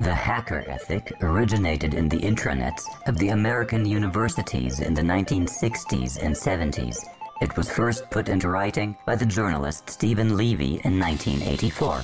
[0.00, 6.36] The hacker ethic originated in the intranets of the American universities in the 1960s and
[6.36, 7.06] 70s.
[7.40, 12.02] It was first put into writing by the journalist Stephen Levy in 1984.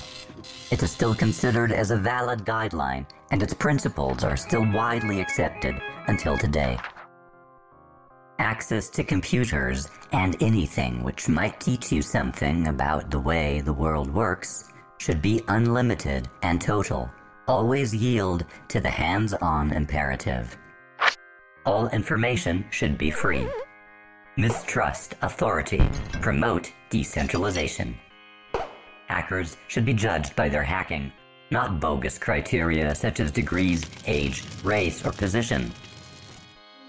[0.73, 5.81] It is still considered as a valid guideline, and its principles are still widely accepted
[6.09, 6.79] until today.
[8.41, 14.13] Access to computers and anything which might teach you something about the way the world
[14.13, 17.09] works should be unlimited and total.
[17.47, 20.57] Always yield to the hands on imperative.
[21.65, 23.47] All information should be free.
[24.37, 25.83] Mistrust authority.
[26.21, 27.99] Promote decentralization.
[29.09, 31.13] Hackers should be judged by their hacking,
[31.51, 35.73] not bogus criteria such as degrees, age, race, or position.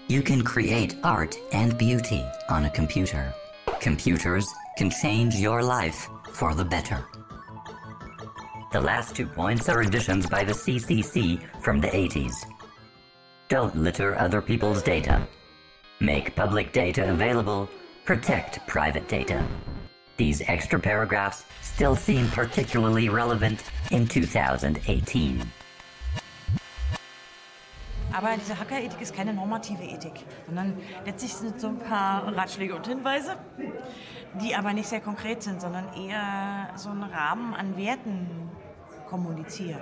[0.06, 3.34] You can create art and beauty on a computer.
[3.80, 7.04] Computers can change your life for the better.
[8.72, 12.36] The last two points are additions by the CCC from the 80s.
[13.48, 15.26] Don't litter other people's data.
[16.02, 17.68] Make public data available.
[18.04, 19.40] Protect private data.
[20.16, 25.40] These extra paragraphs still seem particularly relevant in 2018.
[28.12, 30.76] Aber diese Hackerethik ist keine normative Ethik, sondern
[31.06, 33.36] letztlich sind so ein paar Ratschläge und Hinweise,
[34.42, 38.50] die aber nicht sehr konkret sind, sondern eher so einen Rahmen an Werten
[39.08, 39.80] kommunizieren.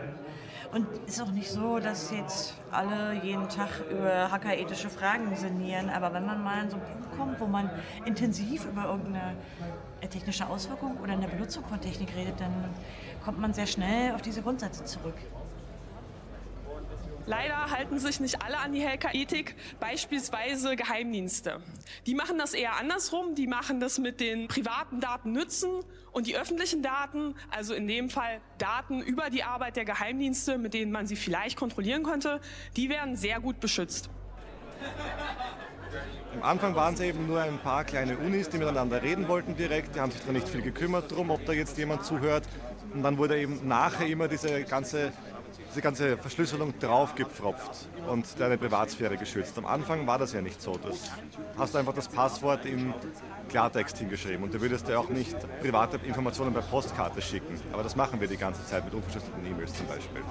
[0.72, 5.90] Und es ist auch nicht so, dass jetzt alle jeden Tag über hackerethische Fragen sinnieren,
[5.90, 7.70] aber wenn man mal an so einen Punkt kommt, wo man
[8.04, 9.36] intensiv über irgendeine
[10.08, 12.52] technische Auswirkung oder eine Benutzung von Technik redet, dann
[13.24, 15.16] kommt man sehr schnell auf diese Grundsätze zurück.
[17.30, 21.62] Leider halten sich nicht alle an die Hackerethik, beispielsweise Geheimdienste.
[22.06, 25.70] Die machen das eher andersrum, die machen das mit den privaten Daten nützen
[26.10, 30.74] und die öffentlichen Daten, also in dem Fall Daten über die Arbeit der Geheimdienste, mit
[30.74, 32.40] denen man sie vielleicht kontrollieren könnte,
[32.76, 34.10] die werden sehr gut beschützt.
[36.34, 39.94] Am Anfang waren es eben nur ein paar kleine Unis, die miteinander reden wollten direkt.
[39.94, 42.48] Die haben sich da nicht viel gekümmert drum, ob da jetzt jemand zuhört.
[42.92, 45.12] Und dann wurde eben nachher immer diese ganze,
[45.68, 49.56] diese ganze Verschlüsselung draufgepfropft und deine Privatsphäre geschützt.
[49.58, 50.76] Am Anfang war das ja nicht so.
[50.76, 51.10] Das
[51.56, 52.94] hast du einfach das Passwort in
[53.48, 57.60] Klartext hingeschrieben und du würdest dir auch nicht private Informationen per Postkarte schicken.
[57.72, 60.22] Aber das machen wir die ganze Zeit mit unverschlüsselten E-Mails zum Beispiel.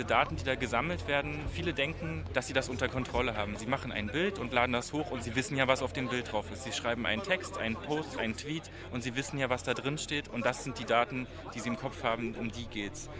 [0.00, 3.56] Diese Daten, die da gesammelt werden, viele denken, dass sie das unter Kontrolle haben.
[3.56, 6.08] Sie machen ein Bild und laden das hoch und sie wissen ja, was auf dem
[6.08, 6.64] Bild drauf ist.
[6.64, 9.98] Sie schreiben einen Text, einen Post, einen Tweet und sie wissen ja, was da drin
[9.98, 13.10] steht und das sind die Daten, die sie im Kopf haben, um die geht's.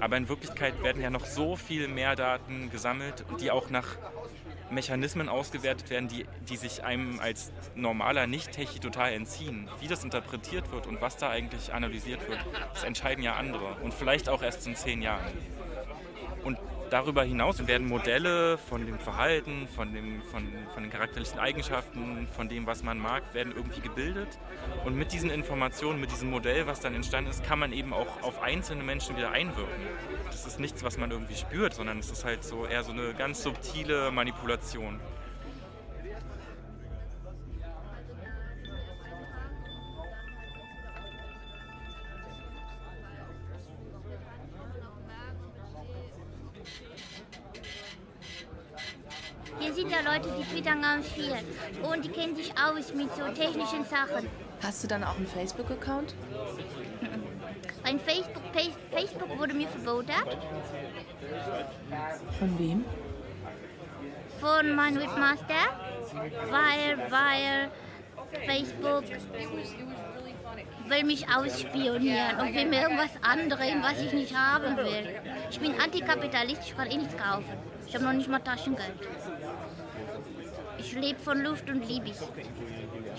[0.00, 3.98] Aber in Wirklichkeit werden ja noch so viel mehr Daten gesammelt, die auch nach
[4.70, 9.68] Mechanismen ausgewertet werden, die, die sich einem als normaler Nicht-Techie total entziehen.
[9.80, 12.38] Wie das interpretiert wird und was da eigentlich analysiert wird,
[12.72, 15.26] das entscheiden ja andere und vielleicht auch erst in zehn Jahren.
[16.44, 16.58] Und
[16.90, 22.48] darüber hinaus werden Modelle von dem Verhalten, von, dem, von, von den charakterlichen Eigenschaften, von
[22.48, 24.38] dem, was man mag, werden irgendwie gebildet.
[24.84, 28.22] Und mit diesen Informationen, mit diesem Modell, was dann entstanden ist, kann man eben auch
[28.22, 29.86] auf einzelne Menschen wieder einwirken.
[30.26, 33.14] Das ist nichts, was man irgendwie spürt, sondern es ist halt so eher so eine
[33.14, 35.00] ganz subtile Manipulation.
[49.60, 51.34] Hier sind ja Leute, die twittern ganz viel.
[51.82, 54.28] Und die kennen sich aus mit so technischen Sachen.
[54.62, 56.14] Hast du dann auch einen Facebook-Account?
[57.82, 58.42] Mein Facebook,
[58.90, 60.12] Facebook wurde mir verboten.
[62.38, 62.84] Von wem?
[64.40, 65.54] Von meinem Webmaster.
[66.50, 67.70] Weil, weil
[68.46, 69.04] Facebook
[70.88, 75.20] will mich ausspionieren und will mir irgendwas andrehen, was ich nicht haben will.
[75.50, 77.52] Ich bin Antikapitalist, ich kann eh nichts kaufen.
[77.86, 78.94] Ich habe noch nicht mal Taschengeld.
[80.90, 82.16] Ich lebe von Luft und liebe ich.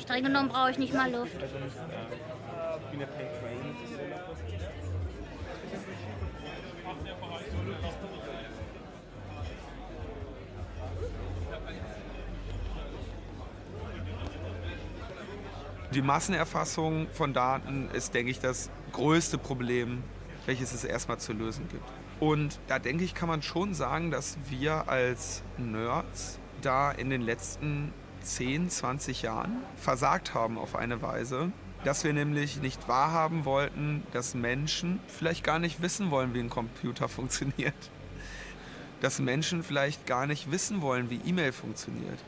[0.02, 1.38] Streng genommen brauche ich nicht mal Luft.
[15.94, 20.04] Die Massenerfassung von Daten ist, denke ich, das größte Problem,
[20.46, 21.86] welches es erstmal zu lösen gibt.
[22.20, 27.22] Und da denke ich, kann man schon sagen, dass wir als Nerds da in den
[27.22, 31.52] letzten 10, 20 Jahren versagt haben auf eine Weise,
[31.84, 36.50] dass wir nämlich nicht wahrhaben wollten, dass Menschen vielleicht gar nicht wissen wollen, wie ein
[36.50, 37.74] Computer funktioniert.
[39.02, 42.20] Dass Menschen vielleicht gar nicht wissen wollen, wie E-Mail funktioniert.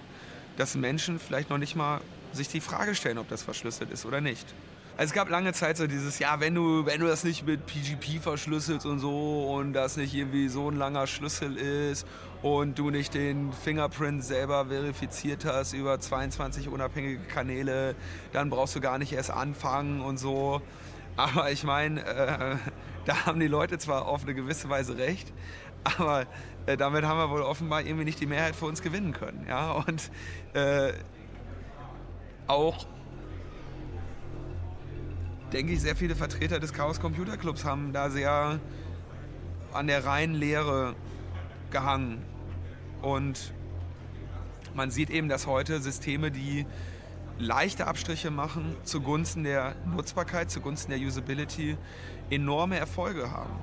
[0.58, 4.22] Dass Menschen vielleicht noch nicht mal sich die Frage stellen, ob das verschlüsselt ist oder
[4.22, 4.54] nicht.
[4.96, 7.66] Also es gab lange Zeit so dieses, ja, wenn du, wenn du das nicht mit
[7.66, 12.06] PGP verschlüsselst und so und das nicht irgendwie so ein langer Schlüssel ist
[12.44, 17.96] und du nicht den Fingerprint selber verifiziert hast über 22 unabhängige Kanäle,
[18.34, 20.62] dann brauchst du gar nicht erst anfangen und so.
[21.18, 22.56] Aber ich meine, äh,
[23.06, 25.34] da haben die Leute zwar auf eine gewisse Weise recht,
[25.98, 26.28] aber
[26.68, 29.48] äh, damit haben wir wohl offenbar irgendwie nicht die Mehrheit für uns gewinnen können.
[29.50, 29.72] Ja?
[29.72, 30.12] Und
[30.54, 30.94] äh,
[32.46, 32.86] auch
[35.54, 38.60] denke ich, sehr viele Vertreter des Chaos Computer Clubs haben da sehr
[39.72, 40.96] an der reinen Lehre
[41.72, 42.24] gehangen.
[43.02, 43.54] Und
[44.74, 46.66] man sieht eben, dass heute Systeme, die
[47.38, 51.78] leichte Abstriche machen zugunsten der Nutzbarkeit, zugunsten der Usability,
[52.30, 53.54] enorme Erfolge haben.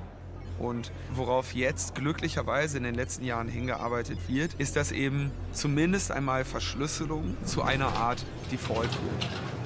[0.59, 6.45] Und worauf jetzt glücklicherweise in den letzten Jahren hingearbeitet wird, ist, dass eben zumindest einmal
[6.45, 9.60] Verschlüsselung zu einer Art Default wird.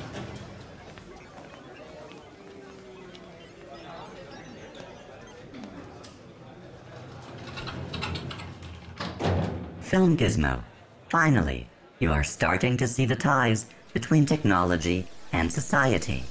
[9.85, 10.63] Film Gizmo.
[11.09, 11.69] Finally,
[11.99, 16.23] you are starting to see the ties between technology and society.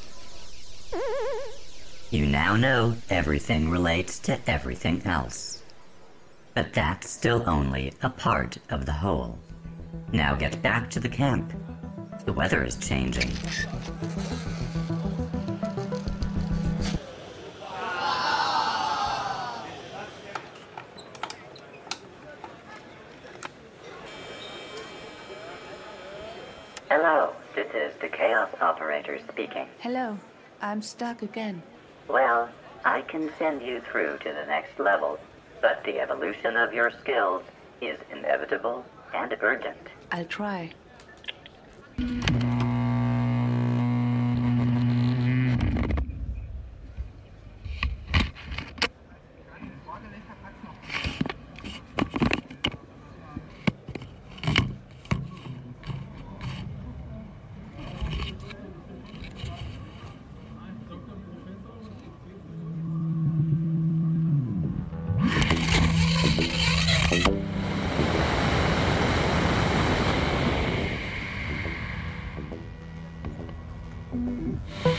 [2.11, 5.63] You now know everything relates to everything else.
[6.55, 9.39] But that's still only a part of the whole.
[10.13, 11.53] Now get back to the camp.
[12.25, 13.31] The weather is changing.
[26.97, 29.67] Hello, this is the Chaos Operator speaking.
[29.81, 30.17] Hello,
[30.63, 31.61] I'm stuck again.
[32.07, 32.49] Well,
[32.85, 35.19] I can send you through to the next level,
[35.61, 37.43] but the evolution of your skills
[37.81, 39.89] is inevitable and urgent.
[40.13, 40.73] I'll try.
[74.55, 74.94] Mm-hmm.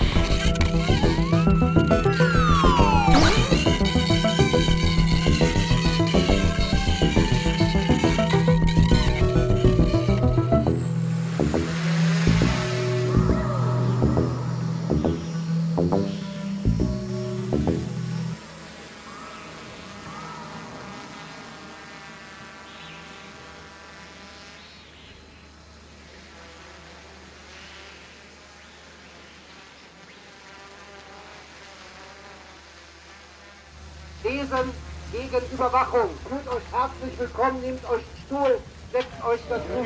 [35.75, 36.09] Gegen Überwachung.
[36.29, 38.59] Fühlt euch herzlich willkommen, nehmt euch einen Stuhl,
[38.91, 39.83] setzt euch dazu.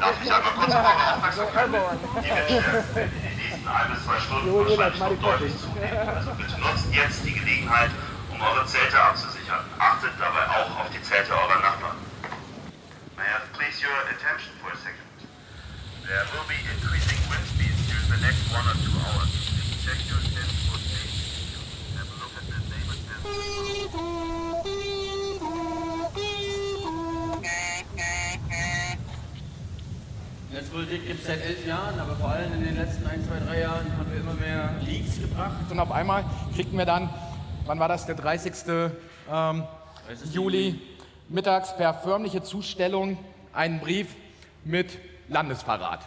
[0.00, 1.68] Darf ich einmal kurz eure Aufmerksamkeit?
[1.68, 6.08] Die Wünsche in den nächsten ein bis zwei Stunden wahrscheinlich noch deutlich zunehmen.
[6.08, 7.90] Also bitte nutzt jetzt die Gelegenheit,
[8.30, 9.64] um eure Zelte abzusichern.
[9.78, 11.98] Achtet dabei auch auf die Zelte eurer Nachbarn.
[13.16, 15.02] May I please your attention for a second?
[16.06, 18.93] There will be increasing wind speeds during the next one or two
[30.74, 33.60] Netzpolitik gibt es seit elf Jahren, aber vor allem in den letzten ein, zwei, drei
[33.60, 35.70] Jahren haben wir immer mehr Leaks gebracht.
[35.70, 37.08] Und auf einmal kriegten wir dann,
[37.64, 38.52] wann war das, der 30.
[39.30, 39.62] Ähm,
[40.32, 40.80] Juli,
[41.28, 43.18] mittags per förmliche Zustellung
[43.52, 44.08] einen Brief
[44.64, 44.98] mit
[45.28, 46.00] Landesverrat.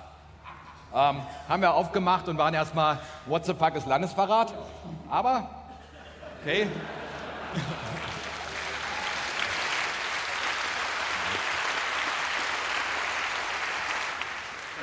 [0.93, 4.53] Ähm, haben wir aufgemacht und waren erstmal, what the fuck ist Landesverrat?
[5.09, 5.49] Aber,
[6.41, 6.67] okay.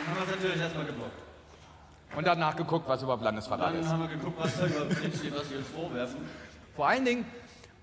[0.07, 1.19] Haben wir es natürlich erstmal geblockt.
[2.17, 3.89] Und danach geguckt, was überhaupt Landesverrat Dann ist.
[3.89, 6.17] haben wir geguckt, was da überhaupt steht, was sie uns vorwerfen.
[6.77, 7.25] Vor allen Dingen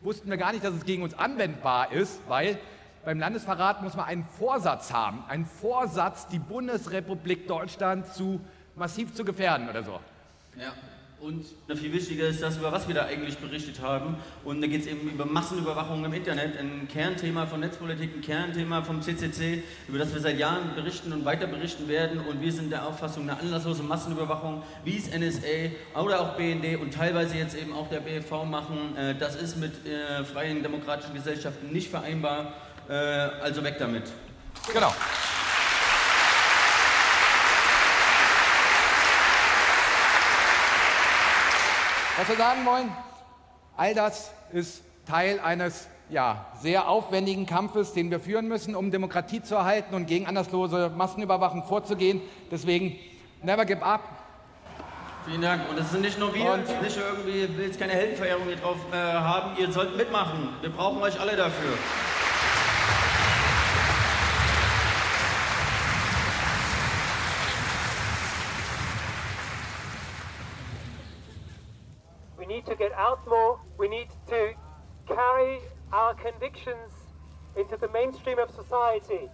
[0.02, 2.58] wussten wir gar nicht, dass es gegen uns anwendbar ist, weil
[3.04, 8.40] Beim Landesverrat muss man einen Vorsatz haben, einen Vorsatz, die Bundesrepublik Deutschland zu
[8.76, 10.00] massiv zu gefährden oder so.
[10.56, 10.74] Ja.
[11.22, 11.46] Und
[11.78, 14.16] viel wichtiger ist das, über was wir da eigentlich berichtet haben.
[14.44, 18.82] Und da geht es eben über Massenüberwachung im Internet, ein Kernthema von Netzpolitik, ein Kernthema
[18.82, 22.22] vom CCC, über das wir seit Jahren berichten und weiter berichten werden.
[22.22, 26.92] Und wir sind der Auffassung, eine anlasslose Massenüberwachung, wie es NSA oder auch BND und
[26.92, 31.72] teilweise jetzt eben auch der BFV machen, äh, das ist mit äh, freien demokratischen Gesellschaften
[31.72, 32.54] nicht vereinbar.
[32.90, 34.04] Äh, also weg damit.
[34.74, 34.92] Genau.
[42.22, 42.92] Was wir sagen wollen,
[43.76, 49.42] all das ist Teil eines ja, sehr aufwendigen Kampfes, den wir führen müssen, um Demokratie
[49.42, 52.22] zu erhalten und gegen anlasslose Massenüberwachung vorzugehen.
[52.52, 52.96] Deswegen,
[53.42, 54.02] never give up.
[55.26, 55.68] Vielen Dank.
[55.68, 58.58] Und es sind nicht nur wir, Und- nicht irgendwie, ich will jetzt keine Heldenverehrung hier
[58.58, 59.60] drauf äh, haben.
[59.60, 60.50] Ihr sollt mitmachen.
[60.62, 61.74] Wir brauchen euch alle dafür.
[73.92, 74.54] Need to
[75.06, 75.60] carry
[75.92, 76.94] our convictions
[77.58, 79.28] into the mainstream of society.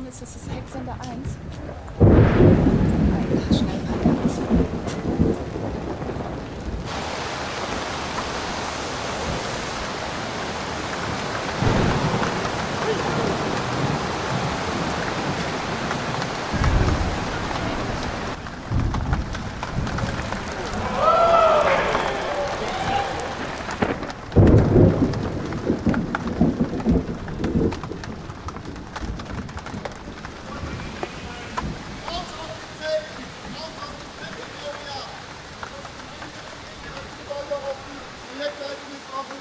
[0.00, 1.08] Entschuldigung, ist das das Hecksender 1?
[3.10, 4.10] Nein, schnell weiter.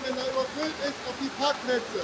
[0.09, 2.01] wenn er überfüllt ist, auf die Parkplätze.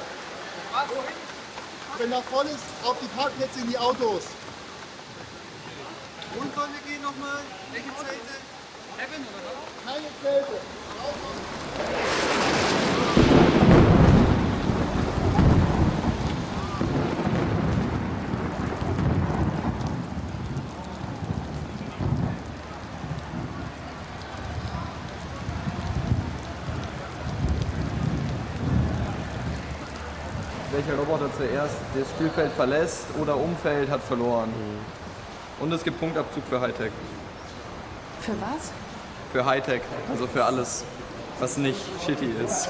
[1.97, 4.23] Wenn er voll ist, auf die Parkplätze in die Autos.
[6.37, 7.41] Und sollen wir gehen nochmal?
[7.71, 8.35] Welche Zelte?
[8.97, 9.85] Kevin oder was?
[9.85, 10.59] Keine Zelte.
[30.85, 34.53] Welcher Roboter zuerst das Spielfeld verlässt oder umfällt, hat verloren.
[35.59, 36.91] Und es gibt Punktabzug für Hightech.
[38.21, 38.71] Für was?
[39.31, 40.83] Für Hightech, also für alles,
[41.39, 42.69] was nicht shitty ist.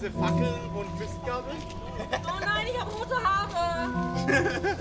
[0.00, 1.56] Haben Fackeln und Mistgabeln?
[2.24, 3.90] Oh nein, ich habe rote Haare.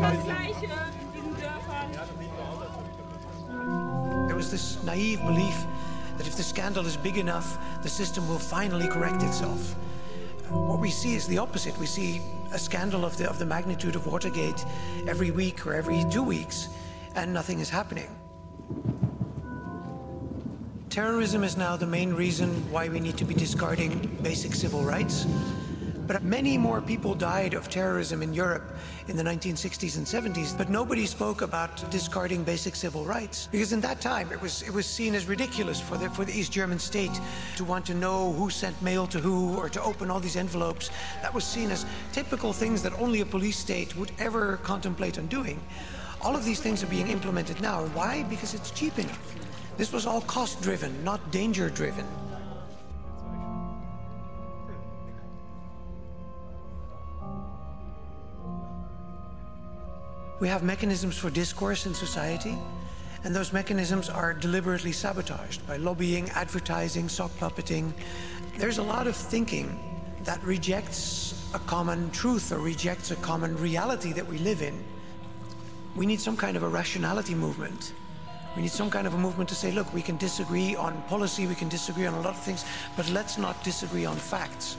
[0.00, 1.90] Das gleiche in diesen Dörfern.
[4.28, 5.54] There was this naive belief
[6.16, 9.74] that if the scandal is big enough, the system will finally correct itself.
[10.48, 11.78] What we see is the opposite.
[11.78, 12.22] We see
[12.52, 14.64] a scandal of the, of the magnitude of Watergate
[15.06, 16.68] every week or every two weeks,
[17.14, 18.19] and nothing is happening.
[20.90, 25.24] Terrorism is now the main reason why we need to be discarding basic civil rights.
[26.08, 28.76] But many more people died of terrorism in Europe
[29.06, 33.48] in the 1960s and 70s, but nobody spoke about discarding basic civil rights.
[33.52, 36.36] Because in that time, it was, it was seen as ridiculous for the, for the
[36.36, 37.20] East German state
[37.56, 40.90] to want to know who sent mail to who or to open all these envelopes.
[41.22, 45.28] That was seen as typical things that only a police state would ever contemplate on
[45.28, 45.60] doing.
[46.20, 47.84] All of these things are being implemented now.
[47.94, 48.24] Why?
[48.24, 49.39] Because it's cheap enough.
[49.80, 52.04] This was all cost driven, not danger driven.
[60.38, 62.58] We have mechanisms for discourse in society,
[63.24, 67.94] and those mechanisms are deliberately sabotaged by lobbying, advertising, sock puppeting.
[68.58, 69.80] There's a lot of thinking
[70.24, 74.84] that rejects a common truth or rejects a common reality that we live in.
[75.96, 77.94] We need some kind of a rationality movement.
[78.56, 81.46] We need some kind of a movement to say, look, we can disagree on policy,
[81.46, 82.64] we can disagree on a lot of things,
[82.96, 84.76] but let's not disagree on facts.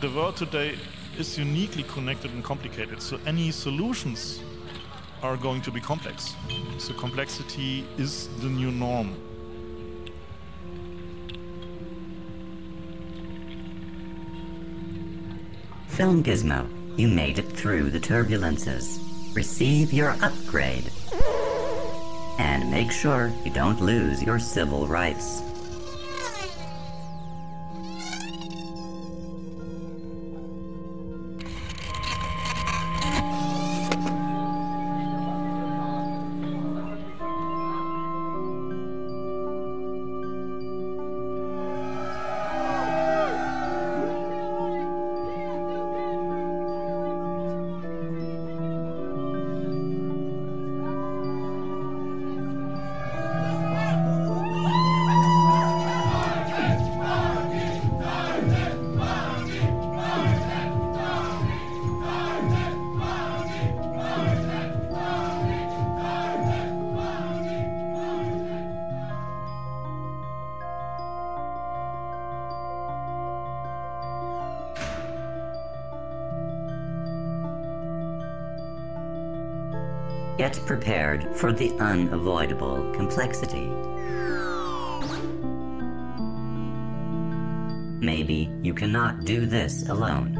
[0.00, 0.76] The world today
[1.16, 4.40] is uniquely connected and complicated, so any solutions
[5.22, 6.34] are going to be complex.
[6.78, 9.16] So complexity is the new norm.
[15.88, 19.07] Film Gizmo, you made it through the turbulences.
[19.38, 20.90] Receive your upgrade.
[22.40, 25.47] And make sure you don't lose your civil rights.
[80.48, 83.66] Get prepared for the unavoidable complexity.
[88.00, 90.37] Maybe you cannot do this alone.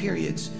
[0.00, 0.50] Periods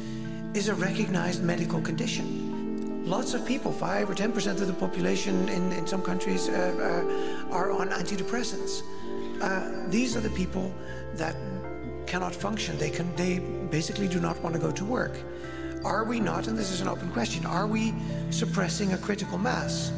[0.52, 3.06] is a recognized medical condition.
[3.06, 7.54] Lots of people, 5 or 10% of the population in, in some countries, uh, uh,
[7.54, 8.82] are on antidepressants.
[9.40, 10.72] Uh, these are the people
[11.14, 11.34] that
[12.06, 12.76] cannot function.
[12.76, 13.38] They, can, they
[13.70, 15.16] basically do not want to go to work.
[15.84, 17.94] Are we not, and this is an open question, are we
[18.28, 19.90] suppressing a critical mass?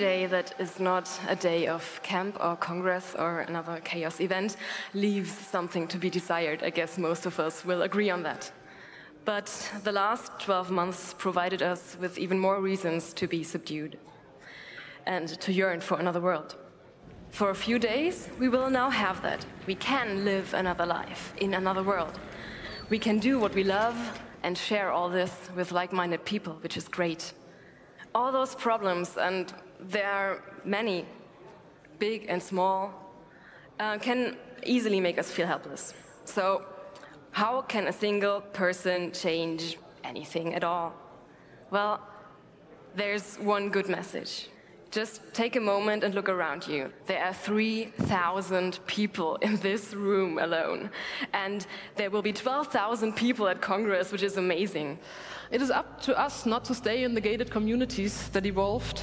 [0.00, 4.56] Day that is not a day of camp or congress or another chaos event
[4.94, 6.62] leaves something to be desired.
[6.62, 8.50] I guess most of us will agree on that.
[9.26, 9.48] But
[9.84, 13.98] the last 12 months provided us with even more reasons to be subdued
[15.04, 16.56] and to yearn for another world.
[17.30, 19.44] For a few days, we will now have that.
[19.66, 22.18] We can live another life in another world.
[22.88, 23.98] We can do what we love
[24.42, 27.34] and share all this with like minded people, which is great.
[28.14, 29.52] All those problems, and
[29.88, 31.06] there are many,
[31.98, 32.92] big and small,
[33.78, 35.94] uh, can easily make us feel helpless.
[36.24, 36.64] So,
[37.32, 40.92] how can a single person change anything at all?
[41.70, 42.00] Well,
[42.96, 44.48] there's one good message.
[44.90, 46.92] Just take a moment and look around you.
[47.06, 50.90] There are 3,000 people in this room alone.
[51.32, 51.64] And
[51.94, 54.98] there will be 12,000 people at Congress, which is amazing.
[55.52, 59.02] It is up to us not to stay in the gated communities that evolved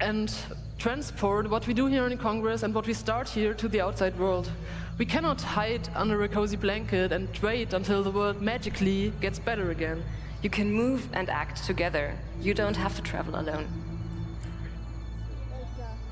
[0.00, 0.34] and
[0.78, 4.18] transport what we do here in Congress and what we start here to the outside
[4.18, 4.50] world.
[4.98, 9.70] We cannot hide under a cozy blanket and wait until the world magically gets better
[9.70, 10.04] again.
[10.42, 12.14] You can move and act together.
[12.40, 13.66] You don't have to travel alone.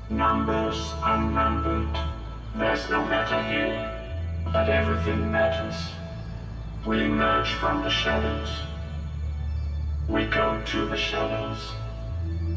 [0.09, 1.95] Numbers unnumbered.
[2.55, 5.75] There's no matter here, but everything matters.
[6.85, 8.49] We emerge from the shadows.
[10.09, 11.71] We go to the shadows.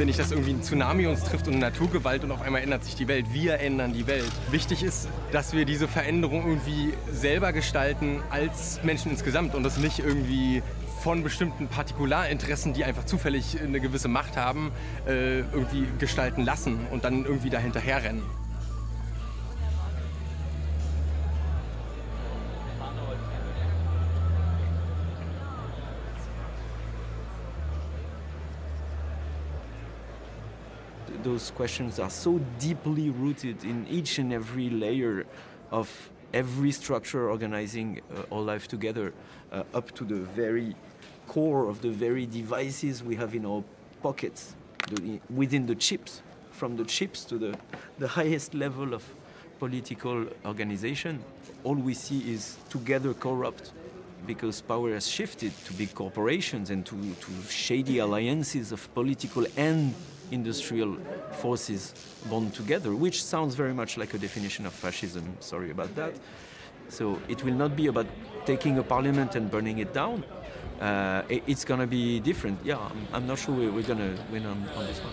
[0.00, 2.94] ja nicht, dass irgendwie ein Tsunami uns trifft und Naturgewalt und auf einmal ändert sich
[2.94, 3.26] die Welt.
[3.32, 4.30] Wir ändern die Welt.
[4.50, 9.98] Wichtig ist, dass wir diese Veränderung irgendwie selber gestalten als Menschen insgesamt und das nicht
[9.98, 10.62] irgendwie
[11.02, 14.72] von bestimmten Partikularinteressen, die einfach zufällig eine gewisse Macht haben,
[15.06, 18.02] äh, irgendwie gestalten lassen und dann irgendwie dahinterher
[31.22, 35.26] those questions are so deeply rooted in each and every layer
[35.70, 39.12] of every structure organizing uh, our life together,
[39.52, 40.74] uh, up to the very
[41.26, 43.62] core of the very devices we have in our
[44.02, 44.54] pockets,
[44.90, 47.56] the, within the chips, from the chips to the,
[47.98, 49.04] the highest level of
[49.58, 51.22] political organization.
[51.64, 53.72] All we see is together corrupt
[54.26, 59.94] because power has shifted to big corporations and to, to shady alliances of political and
[60.30, 60.96] industrial
[61.32, 61.94] forces
[62.30, 65.36] bound together, which sounds very much like a definition of fascism.
[65.40, 66.14] Sorry about that.
[66.88, 68.06] So it will not be about
[68.46, 70.24] taking a parliament and burning it down.
[70.80, 72.58] Uh, it, it's going to be different.
[72.64, 75.12] Yeah, I'm, I'm not sure we're, we're going to win on, on this one.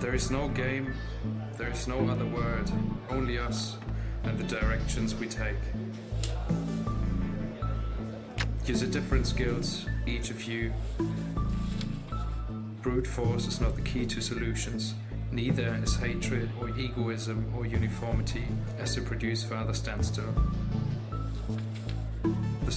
[0.00, 0.94] There is no game,
[1.58, 2.70] there is no other world,
[3.10, 3.76] only us
[4.22, 5.56] and the directions we take.
[8.64, 10.72] Use a different skills, each of you.
[12.80, 14.94] Brute force is not the key to solutions.
[15.32, 18.46] Neither is hatred or egoism or uniformity
[18.78, 20.32] as to produce further standstill.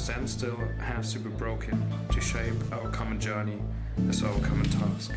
[0.10, 3.62] The standstill has to be broken to shape our common journey
[4.10, 5.12] as our common task.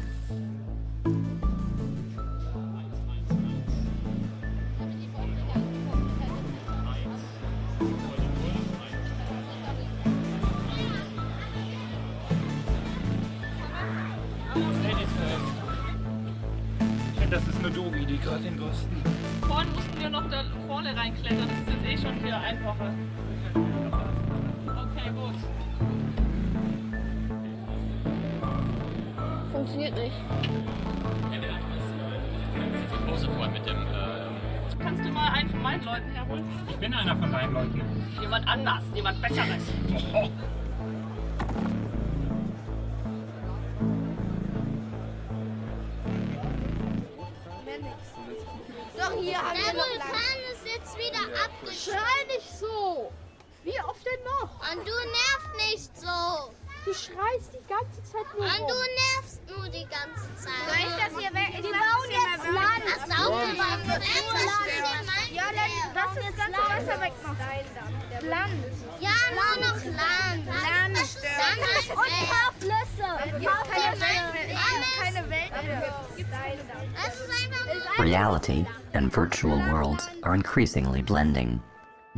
[80.62, 81.60] Increasingly blending.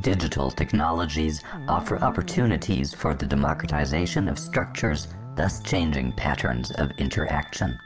[0.03, 7.79] Digital technologies offer opportunities for the democratization of structures, thus changing patterns of interaction.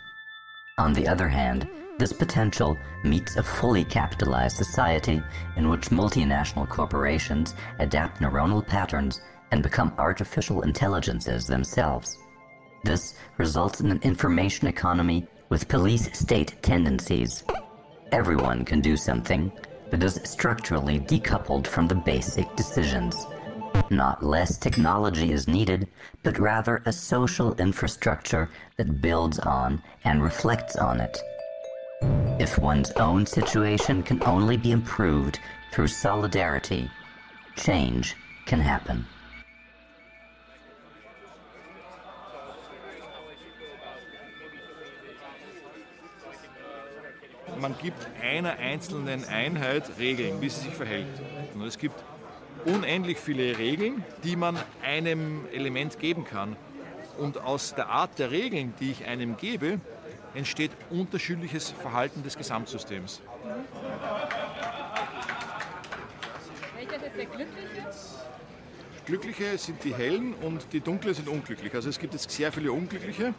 [0.79, 5.23] On the other hand, this potential meets a fully capitalized society
[5.55, 9.21] in which multinational corporations adapt neuronal patterns
[9.53, 12.19] and become artificial intelligences themselves.
[12.83, 17.45] This results in an information economy with police state tendencies.
[18.11, 19.53] Everyone can do something,
[19.91, 23.27] but is structurally decoupled from the basic decisions.
[23.91, 25.89] Not less technology is needed,
[26.23, 31.19] but rather a social infrastructure that builds on and reflects on it.
[32.39, 35.41] If one's own situation can only be improved
[35.73, 36.91] through solidarity,
[37.57, 38.15] change
[38.47, 39.07] can happen.
[47.61, 51.09] Man gibt einer einzelnen Einheit Regeln, wie sie sich verhält.
[51.55, 52.03] Und es gibt
[52.65, 56.57] unendlich viele Regeln, die man einem Element geben kann.
[57.19, 59.81] Und aus der Art der Regeln, die ich einem gebe,
[60.35, 63.23] entsteht unterschiedliches Verhalten des Gesamtsystems.
[66.77, 67.47] Welcher ist der Glückliche?
[69.07, 71.75] Glückliche sind die Hellen und die Dunklen sind unglücklich.
[71.75, 73.35] Also es gibt jetzt sehr viele Unglückliche,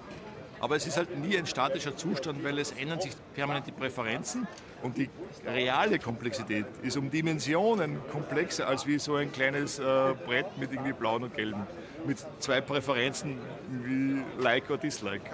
[0.60, 4.48] aber es ist halt nie ein statischer Zustand, weil es ändern sich permanent die Präferenzen
[4.81, 5.10] und die
[5.45, 9.84] reale Komplexität ist um Dimensionen komplexer als wie so ein kleines äh,
[10.26, 11.65] Brett mit irgendwie blauen und gelben,
[12.06, 13.38] mit zwei Präferenzen
[13.84, 15.30] wie Like oder Dislike.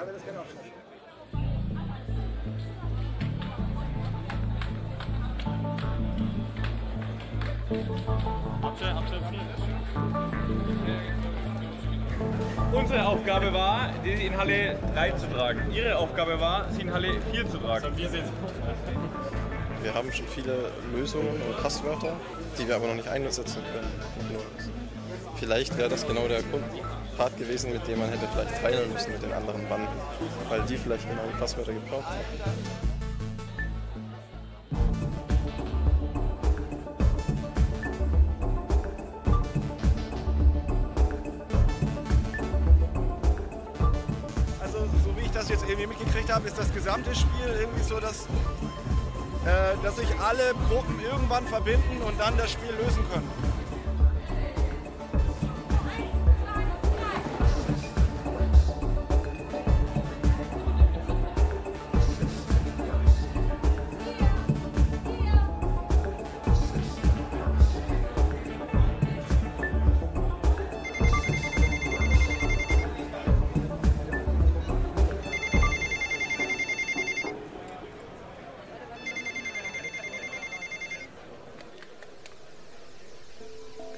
[12.71, 15.71] Unsere Aufgabe war, die in Halle 3 zu tragen.
[15.71, 17.95] Ihre Aufgabe war, sie in Halle 4 zu tragen.
[19.81, 22.13] Wir haben schon viele Lösungen und Passwörter,
[22.57, 23.87] die wir aber noch nicht einsetzen können.
[25.35, 26.41] Vielleicht wäre das genau der
[27.17, 29.87] Part gewesen, mit dem man hätte vielleicht teilen müssen mit den anderen Banden,
[30.49, 32.94] weil die vielleicht genau die Passwörter gebraucht haben.
[45.45, 48.23] Das jetzt irgendwie mitgekriegt habe, ist das gesamte Spiel irgendwie so, dass,
[49.45, 53.29] äh, dass sich alle Gruppen irgendwann verbinden und dann das Spiel lösen können.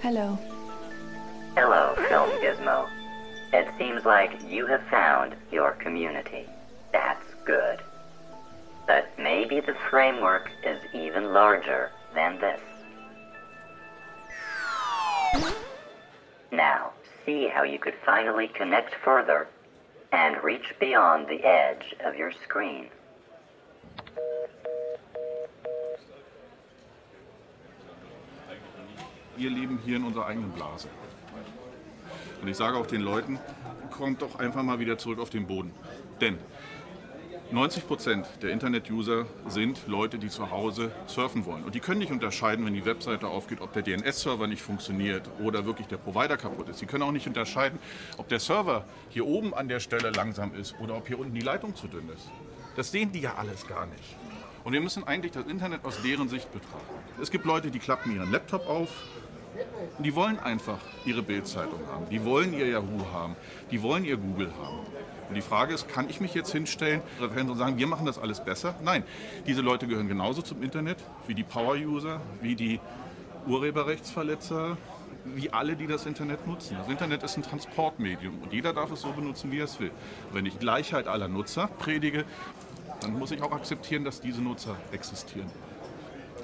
[0.10, 0.40] Hello.
[1.56, 2.88] Hello, Film Gizmo.
[3.52, 6.48] It seems like you have found your community.
[6.94, 7.82] That's good.
[8.88, 12.62] But maybe the framework is even larger than this.
[16.54, 16.94] Now,
[17.26, 19.50] see how you could finally connect further
[20.14, 22.88] and reach beyond the edge of your screen.
[29.38, 30.88] Wir leben hier in unserer eigenen Blase.
[32.42, 33.40] Und ich sage auch den Leuten,
[33.92, 35.72] kommt doch einfach mal wieder zurück auf den Boden.
[36.22, 36.38] Denn
[37.52, 41.64] 90 Prozent der Internet-User sind Leute, die zu Hause surfen wollen.
[41.64, 45.66] Und die können nicht unterscheiden, wenn die Webseite aufgeht, ob der DNS-Server nicht funktioniert oder
[45.66, 46.80] wirklich der Provider kaputt ist.
[46.80, 47.80] Sie können auch nicht unterscheiden,
[48.18, 51.42] ob der Server hier oben an der Stelle langsam ist oder ob hier unten die
[51.42, 52.30] Leitung zu dünn ist.
[52.76, 54.18] Das sehen die ja alles gar nicht.
[54.64, 56.94] Und wir müssen eigentlich das Internet aus deren Sicht betrachten.
[57.22, 58.90] Es gibt Leute, die klappen ihren Laptop auf,
[59.98, 63.36] und die wollen einfach ihre Bildzeitung haben, die wollen ihr Yahoo haben,
[63.72, 64.80] die wollen ihr Google haben.
[65.30, 68.44] Und die Frage ist, kann ich mich jetzt hinstellen und sagen, wir machen das alles
[68.44, 68.76] besser?
[68.82, 69.04] Nein,
[69.46, 70.98] diese Leute gehören genauso zum Internet
[71.28, 72.80] wie die Power-User, wie die
[73.46, 74.78] Urheberrechtsverletzer,
[75.26, 76.78] wie alle, die das Internet nutzen.
[76.80, 79.92] Das Internet ist ein Transportmedium und jeder darf es so benutzen, wie er es will.
[80.32, 82.24] Wenn ich Gleichheit aller Nutzer predige,
[83.02, 85.50] dann muss ich auch akzeptieren, dass diese Nutzer existieren.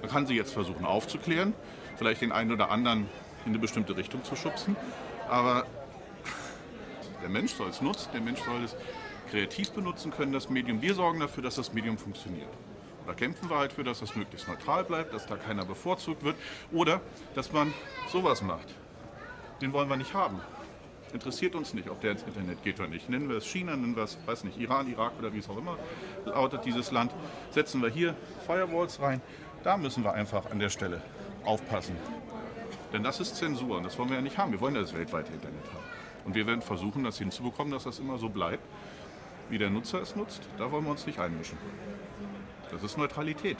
[0.01, 1.53] Man kann sie jetzt versuchen aufzuklären,
[1.95, 3.09] vielleicht den einen oder anderen
[3.45, 4.75] in eine bestimmte Richtung zu schubsen.
[5.29, 5.65] Aber
[7.21, 8.75] der Mensch soll es nutzen, der Mensch soll es
[9.29, 10.81] kreativ benutzen können, das Medium.
[10.81, 12.49] Wir sorgen dafür, dass das Medium funktioniert.
[13.05, 16.35] Da kämpfen wir halt für, dass das möglichst neutral bleibt, dass da keiner bevorzugt wird.
[16.71, 17.01] Oder
[17.35, 17.73] dass man
[18.09, 18.73] sowas macht.
[19.61, 20.39] Den wollen wir nicht haben.
[21.13, 23.09] Interessiert uns nicht, ob der ins Internet geht oder nicht.
[23.09, 25.57] Nennen wir es China, nennen wir es, weiß nicht, Iran, Irak oder wie es auch
[25.57, 25.77] immer
[26.25, 27.13] lautet dieses Land.
[27.51, 28.15] Setzen wir hier
[28.47, 29.21] Firewalls rein.
[29.63, 31.01] Da müssen wir einfach an der Stelle
[31.45, 31.95] aufpassen.
[32.91, 34.51] Denn das ist Zensur und das wollen wir ja nicht haben.
[34.51, 35.83] Wir wollen ja das weltweite Internet haben.
[36.25, 38.63] Und wir werden versuchen, das hinzubekommen, dass das immer so bleibt,
[39.49, 40.41] wie der Nutzer es nutzt.
[40.57, 41.57] Da wollen wir uns nicht einmischen.
[42.71, 43.57] Das ist Neutralität.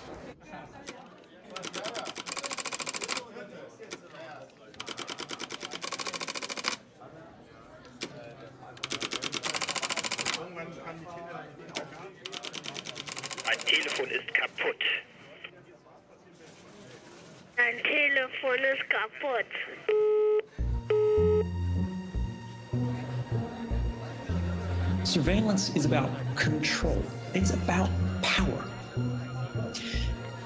[25.05, 27.01] Surveillance is about control.
[27.33, 27.89] It's about
[28.21, 28.65] power.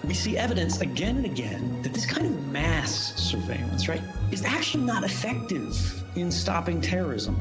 [0.04, 4.02] We see evidence again and again that this kind of mass surveillance, right,
[4.32, 7.36] is actually not effective in stopping terrorism.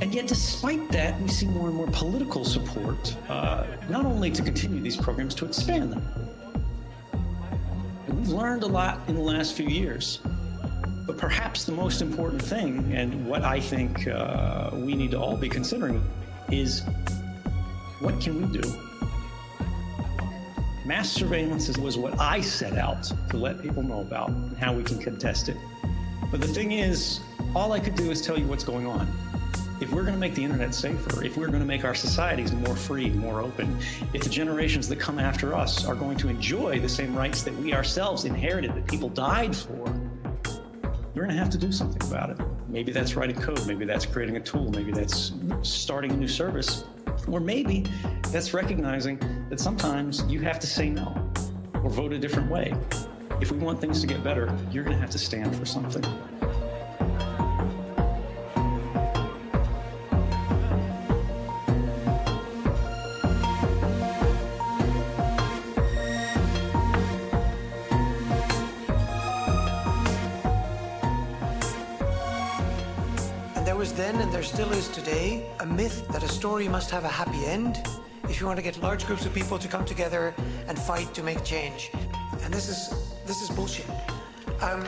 [0.00, 4.42] And yet, despite that, we see more and more political support, uh, not only to
[4.42, 6.25] continue these programs, to expand them.
[8.26, 10.18] We've learned a lot in the last few years.
[11.06, 15.36] But perhaps the most important thing, and what I think uh, we need to all
[15.36, 16.02] be considering,
[16.50, 16.82] is
[18.00, 18.68] what can we do?
[20.84, 24.82] Mass surveillance was what I set out to let people know about and how we
[24.82, 25.56] can contest it.
[26.32, 27.20] But the thing is,
[27.54, 29.06] all I could do is tell you what's going on.
[29.78, 32.50] If we're going to make the internet safer, if we're going to make our societies
[32.50, 33.78] more free, more open,
[34.14, 37.54] if the generations that come after us are going to enjoy the same rights that
[37.56, 39.84] we ourselves inherited, that people died for,
[41.14, 42.38] we're going to have to do something about it.
[42.68, 46.84] Maybe that's writing code, maybe that's creating a tool, maybe that's starting a new service,
[47.28, 47.84] or maybe
[48.30, 49.18] that's recognizing
[49.50, 51.30] that sometimes you have to say no
[51.74, 52.74] or vote a different way.
[53.42, 56.02] If we want things to get better, you're going to have to stand for something.
[74.96, 77.86] Today, a myth that a story must have a happy end
[78.30, 80.34] if you want to get large groups of people to come together
[80.68, 81.90] and fight to make change.
[82.42, 83.84] And this is this is bullshit.
[84.62, 84.80] Um,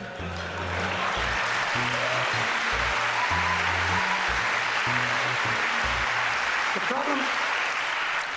[6.73, 7.19] the problem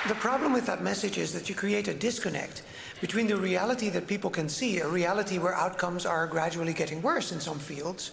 [0.08, 2.64] the problem with that message is that you create a disconnect
[3.00, 7.32] between the reality that people can see, a reality where outcomes are gradually getting worse
[7.32, 8.12] in some fields,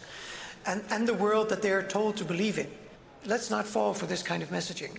[0.65, 2.69] and, and the world that they're told to believe in.
[3.26, 4.98] Let's not fall for this kind of messaging.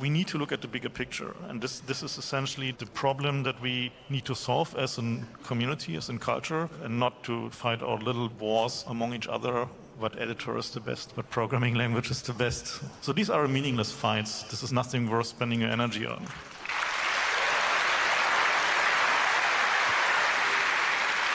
[0.00, 1.34] we need to look at the bigger picture.
[1.48, 5.96] And this, this is essentially the problem that we need to solve as a community,
[5.96, 9.66] as a culture, and not to fight our little wars among each other.
[9.98, 11.16] What editor is the best?
[11.16, 12.80] What programming language is the best?
[13.00, 14.44] So these are meaningless fights.
[14.44, 16.22] This is nothing worth spending your energy on.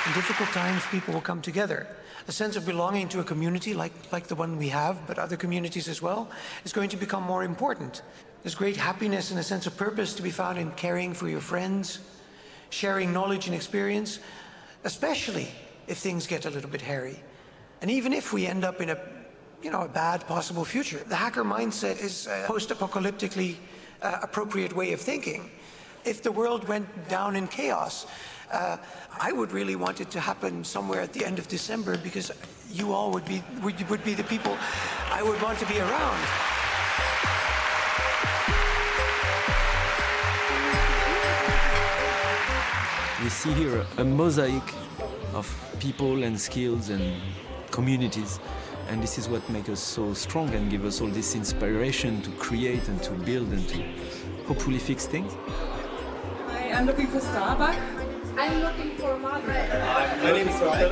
[0.06, 1.88] In difficult times, people will come together.
[2.28, 5.36] A sense of belonging to a community like, like the one we have, but other
[5.36, 6.30] communities as well,
[6.64, 8.02] is going to become more important.
[8.44, 11.42] There's great happiness and a sense of purpose to be found in caring for your
[11.42, 12.00] friends,
[12.70, 14.20] sharing knowledge and experience,
[14.84, 15.48] especially
[15.88, 17.22] if things get a little bit hairy.
[17.82, 18.98] And even if we end up in a,
[19.62, 23.56] you know, a bad possible future, the hacker mindset is a post-apocalyptically
[24.02, 25.50] uh, appropriate way of thinking.
[26.06, 28.06] If the world went down in chaos,
[28.52, 28.78] uh,
[29.20, 32.32] I would really want it to happen somewhere at the end of December because
[32.72, 34.58] you all would be would, would be the people
[35.12, 36.20] I would want to be around.
[43.24, 44.64] We see here a mosaic
[45.34, 45.48] of
[45.80, 47.22] people and skills and
[47.72, 48.40] communities.
[48.90, 52.32] And this is what makes us so strong and give us all this inspiration to
[52.32, 53.82] create and to build and to
[54.46, 55.34] hopefully fix things.
[56.74, 57.78] I'm looking for Starbucks.
[58.36, 59.70] I'm looking for Margaret.
[59.70, 60.84] My name is Hi,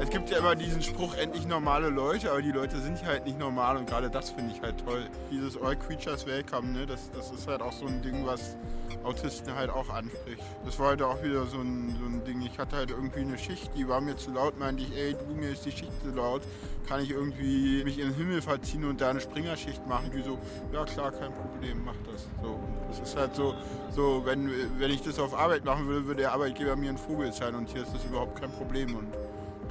[0.00, 3.38] Es gibt ja immer diesen Spruch, endlich normale Leute, aber die Leute sind halt nicht
[3.38, 5.06] normal und gerade das finde ich halt toll.
[5.30, 8.56] Dieses All Creatures Welcome, ne, das, das ist halt auch so ein Ding, was
[9.04, 10.42] Autisten halt auch anspricht.
[10.64, 13.38] Das war heute auch wieder so ein, so ein Ding, ich hatte halt irgendwie eine
[13.38, 16.10] Schicht, die war mir zu laut, meinte ich, ey, du, mir ist die Schicht zu
[16.10, 16.42] laut,
[16.88, 20.10] kann ich irgendwie mich in den Himmel verziehen und da eine Springerschicht machen?
[20.14, 20.38] Die so,
[20.72, 22.26] ja klar, kein Problem, mach das.
[22.42, 22.58] So,
[22.88, 23.54] das ist halt so,
[23.90, 27.32] so wenn, wenn ich das auf Arbeit machen würde, würde der Arbeitgeber mir ein Vogel
[27.32, 29.08] sein und hier ist das überhaupt kein Problem und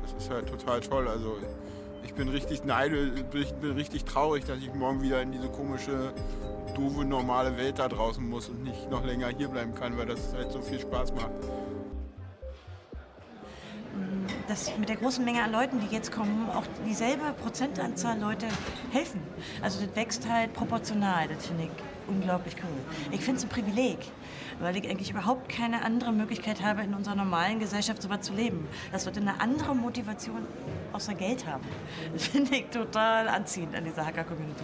[0.03, 1.07] das ist halt total toll.
[1.07, 1.38] Also
[2.03, 6.14] ich bin richtig ich bin richtig traurig, dass ich morgen wieder in diese komische,
[6.76, 10.34] doofe, normale Welt da draußen muss und nicht noch länger hier bleiben kann, weil das
[10.34, 11.31] halt so viel Spaß macht.
[14.47, 18.47] Dass mit der großen Menge an Leuten, die jetzt kommen, auch dieselbe Prozentanzahl Leute
[18.91, 19.21] helfen.
[19.61, 21.27] Also das wächst halt proportional.
[21.27, 21.69] Das finde ich
[22.07, 23.11] unglaublich cool.
[23.11, 23.97] Ich finde es ein Privileg,
[24.59, 28.33] weil ich eigentlich überhaupt keine andere Möglichkeit habe, in unserer normalen Gesellschaft so was zu
[28.33, 28.67] leben.
[28.91, 30.45] Dass Leute eine andere Motivation
[30.93, 31.63] außer Geld haben.
[32.13, 34.63] Das finde ich total anziehend an dieser Hacker-Community.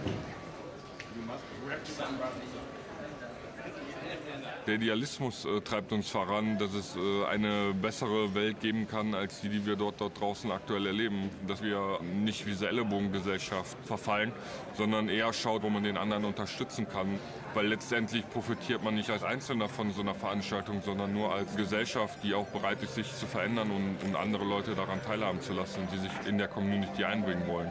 [4.66, 9.42] Der Idealismus äh, treibt uns voran, dass es äh, eine bessere Welt geben kann, als
[9.42, 11.28] die, die wir dort, dort draußen aktuell erleben.
[11.46, 14.32] Dass wir nicht wie diese Ellenbogengesellschaft verfallen,
[14.72, 17.18] sondern eher schaut, wo man den anderen unterstützen kann.
[17.52, 22.18] Weil letztendlich profitiert man nicht als Einzelner von so einer Veranstaltung, sondern nur als Gesellschaft,
[22.22, 25.86] die auch bereit ist, sich zu verändern und, und andere Leute daran teilhaben zu lassen,
[25.92, 27.70] die sich in der Community einbringen wollen.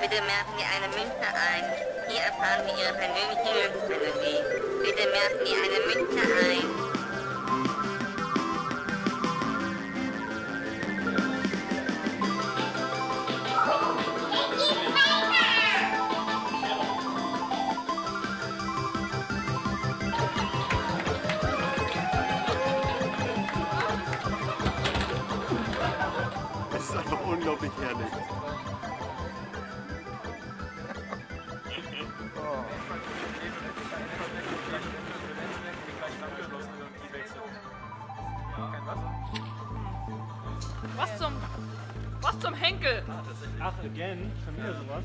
[0.00, 1.64] Bitte merken Sie eine Münze ein.
[2.08, 4.40] Hier erfahren Sie Ihre persönliche Glücksmelodie.
[4.84, 7.05] Bitte merken Sie eine Münze ein.
[43.68, 44.30] Ach, again?
[44.44, 45.02] Schon wieder sowas?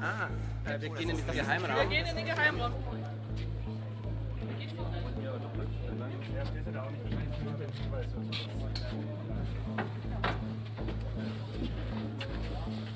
[0.00, 1.76] Ah, äh, wir gehen in den Geheimraum.
[1.76, 2.72] Wir gehen in den Geheimraum.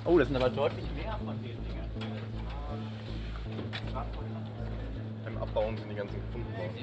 [0.04, 1.73] Oh, das sind aber deutlich mehr von den
[5.54, 6.74] Abbauen sind die ganzen gefunden worden.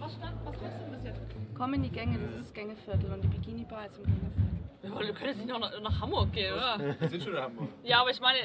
[0.00, 1.20] Was stand, was stand denn bis jetzt?
[1.54, 4.44] Komm in die Gänge, das ist das Gängeviertel und die Bikini Bar ist im Gängeviertel.
[4.82, 6.96] Ja, wir können jetzt nicht noch nach, nach Hamburg gehen, oder?
[6.98, 7.68] Wir sind schon in Hamburg.
[7.82, 8.38] Ja, aber ich meine.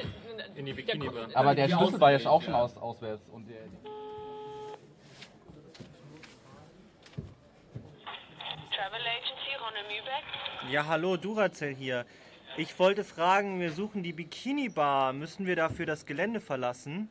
[0.56, 1.30] In die der Bikini Bar.
[1.34, 2.60] Aber der Schlüssel war ja auch schon ja.
[2.60, 3.26] aus, auswärts.
[3.30, 3.62] Und der,
[8.76, 10.74] Travel Agency, Ronne Mübeck.
[10.74, 12.06] Ja, hallo, Duracell hier.
[12.58, 15.14] Ich wollte fragen, wir suchen die Bikini Bar.
[15.14, 17.10] Müssen wir dafür das Gelände verlassen?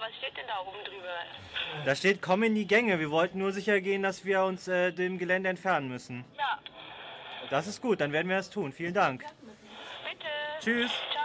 [0.00, 1.84] Was steht denn da oben drüber?
[1.84, 2.98] Da steht, komm in die Gänge.
[2.98, 6.24] Wir wollten nur sicher gehen, dass wir uns äh, dem Gelände entfernen müssen.
[6.38, 6.58] Ja,
[7.50, 8.72] Das ist gut, dann werden wir das tun.
[8.72, 9.24] Vielen Dank.
[10.04, 10.26] bitte.
[10.60, 10.90] Tschüss.
[11.12, 11.23] Ciao.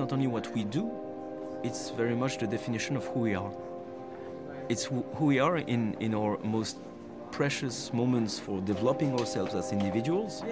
[0.00, 0.90] Not only what we do,
[1.62, 3.52] it's very much the definition of who we are.
[4.70, 6.78] It's who we are in, in our most
[7.30, 10.42] precious moments for developing ourselves as individuals.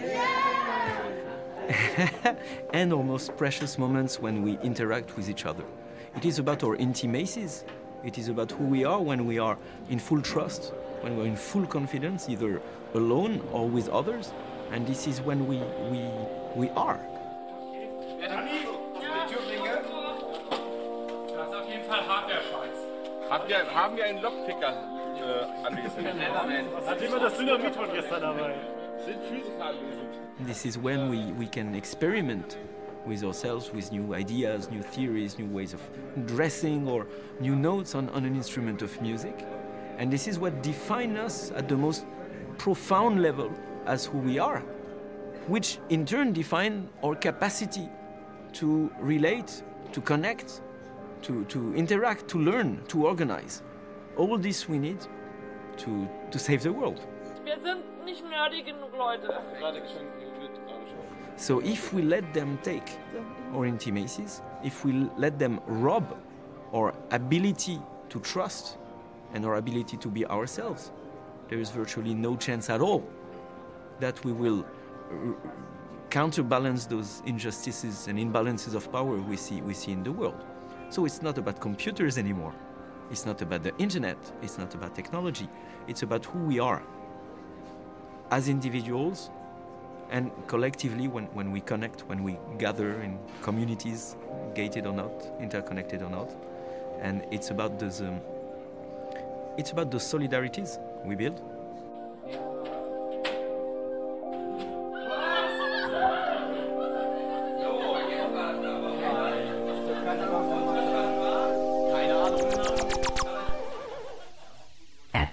[2.74, 5.64] and our most precious moments when we interact with each other.
[6.14, 7.64] It is about our intimacies.
[8.04, 9.56] It is about who we are when we are
[9.88, 12.60] in full trust, when we're in full confidence, either
[12.92, 14.30] alone or with others.
[14.72, 15.56] And this is when we,
[15.90, 16.06] we,
[16.54, 17.00] we are.
[23.48, 24.72] Wir, haben wir einen Lockpicker
[25.16, 26.14] äh, angesendet?
[26.86, 28.54] Hat jemand das Dynamit von gestern dabei?
[29.04, 30.46] Sind Physiker anwesend?
[30.46, 32.58] This is when we, we can experiment
[33.06, 35.80] with ourselves, with new ideas, new theories, new ways of
[36.26, 37.06] dressing, or
[37.40, 39.46] new notes on, on an instrument of music.
[39.98, 42.04] And this is what defines us at the most
[42.58, 43.50] profound level
[43.86, 44.60] as who we are,
[45.48, 47.88] which in turn define our capacity
[48.54, 49.62] to relate,
[49.92, 50.60] to connect,
[51.22, 53.62] to, to interact, to learn, to organize.
[54.16, 54.98] All this we need
[55.78, 57.00] to, to save the world.
[57.44, 59.28] Wir sind nicht nerdy genug, Leute.
[61.36, 62.98] So if we let them take
[63.54, 66.16] our intimacies, if we let them rob
[66.74, 68.76] our ability to trust
[69.34, 70.90] and our ability to be ourselves,
[71.48, 73.08] there is virtually no chance at all
[74.00, 74.66] that we will
[75.10, 75.36] r-
[76.10, 80.44] counterbalance those injustices and imbalances of power we see, we see in the world.
[80.90, 82.54] So it's not about computers anymore.
[83.10, 84.16] It's not about the internet.
[84.42, 85.48] It's not about technology.
[85.86, 86.82] It's about who we are
[88.30, 89.30] as individuals
[90.10, 94.16] and collectively when, when we connect, when we gather in communities,
[94.54, 96.30] gated or not, interconnected or not.
[97.00, 98.20] And it's about those, um,
[99.56, 101.42] it's about those solidarities we build.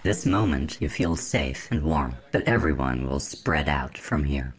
[0.06, 4.54] This moment, you feel safe and warm, but everyone will spread out from here.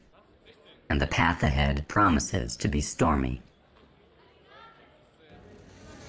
[0.90, 3.40] And the path ahead promises to be stormy.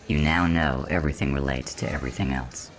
[0.08, 2.72] You now know everything relates to everything else.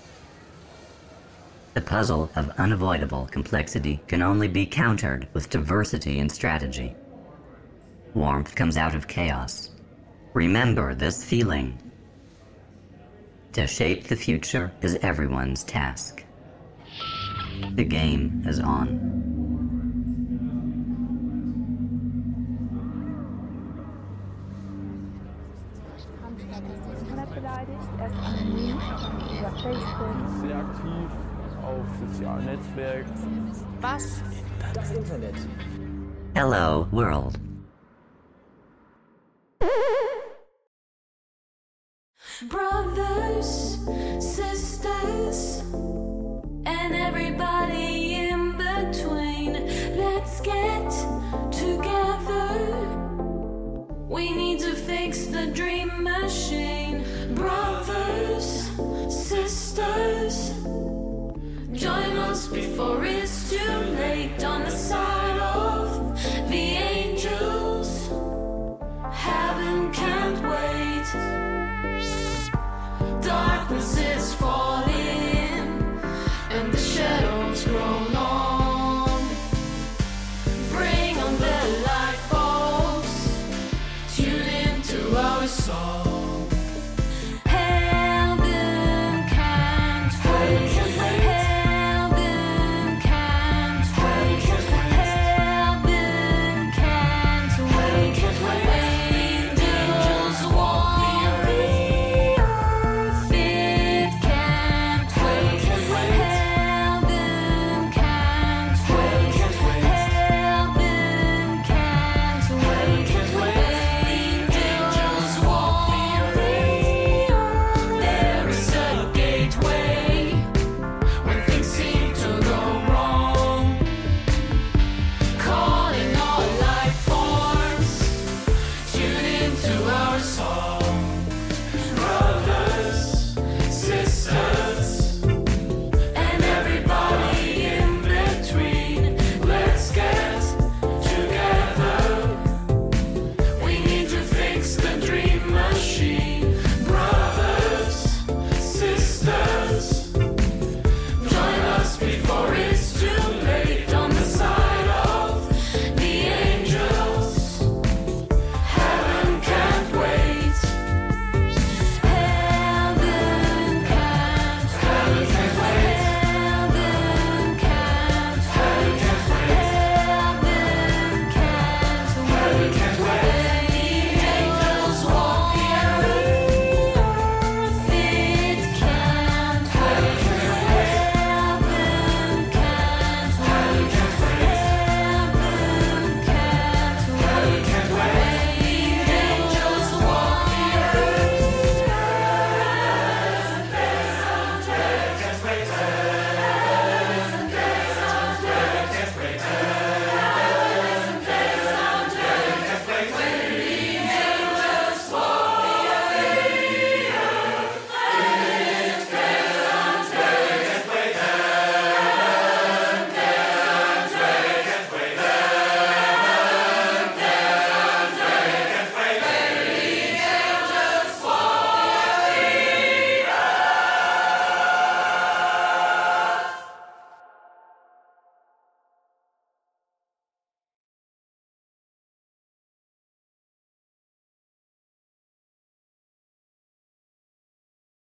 [1.75, 6.97] The puzzle of unavoidable complexity can only be countered with diversity and strategy.
[8.15, 9.71] Warmth comes out of chaos,
[10.35, 11.79] Remember this feeling.
[13.53, 16.25] To shape the future is everyone's task.
[17.77, 19.09] The game is on.
[30.41, 31.09] Sehr aktiv
[31.63, 33.53] auf sozialen Netzwerken.
[33.81, 34.23] Was?
[34.75, 35.35] Das Internet.
[36.35, 37.39] Hello, world.
[62.79, 63.18] for it.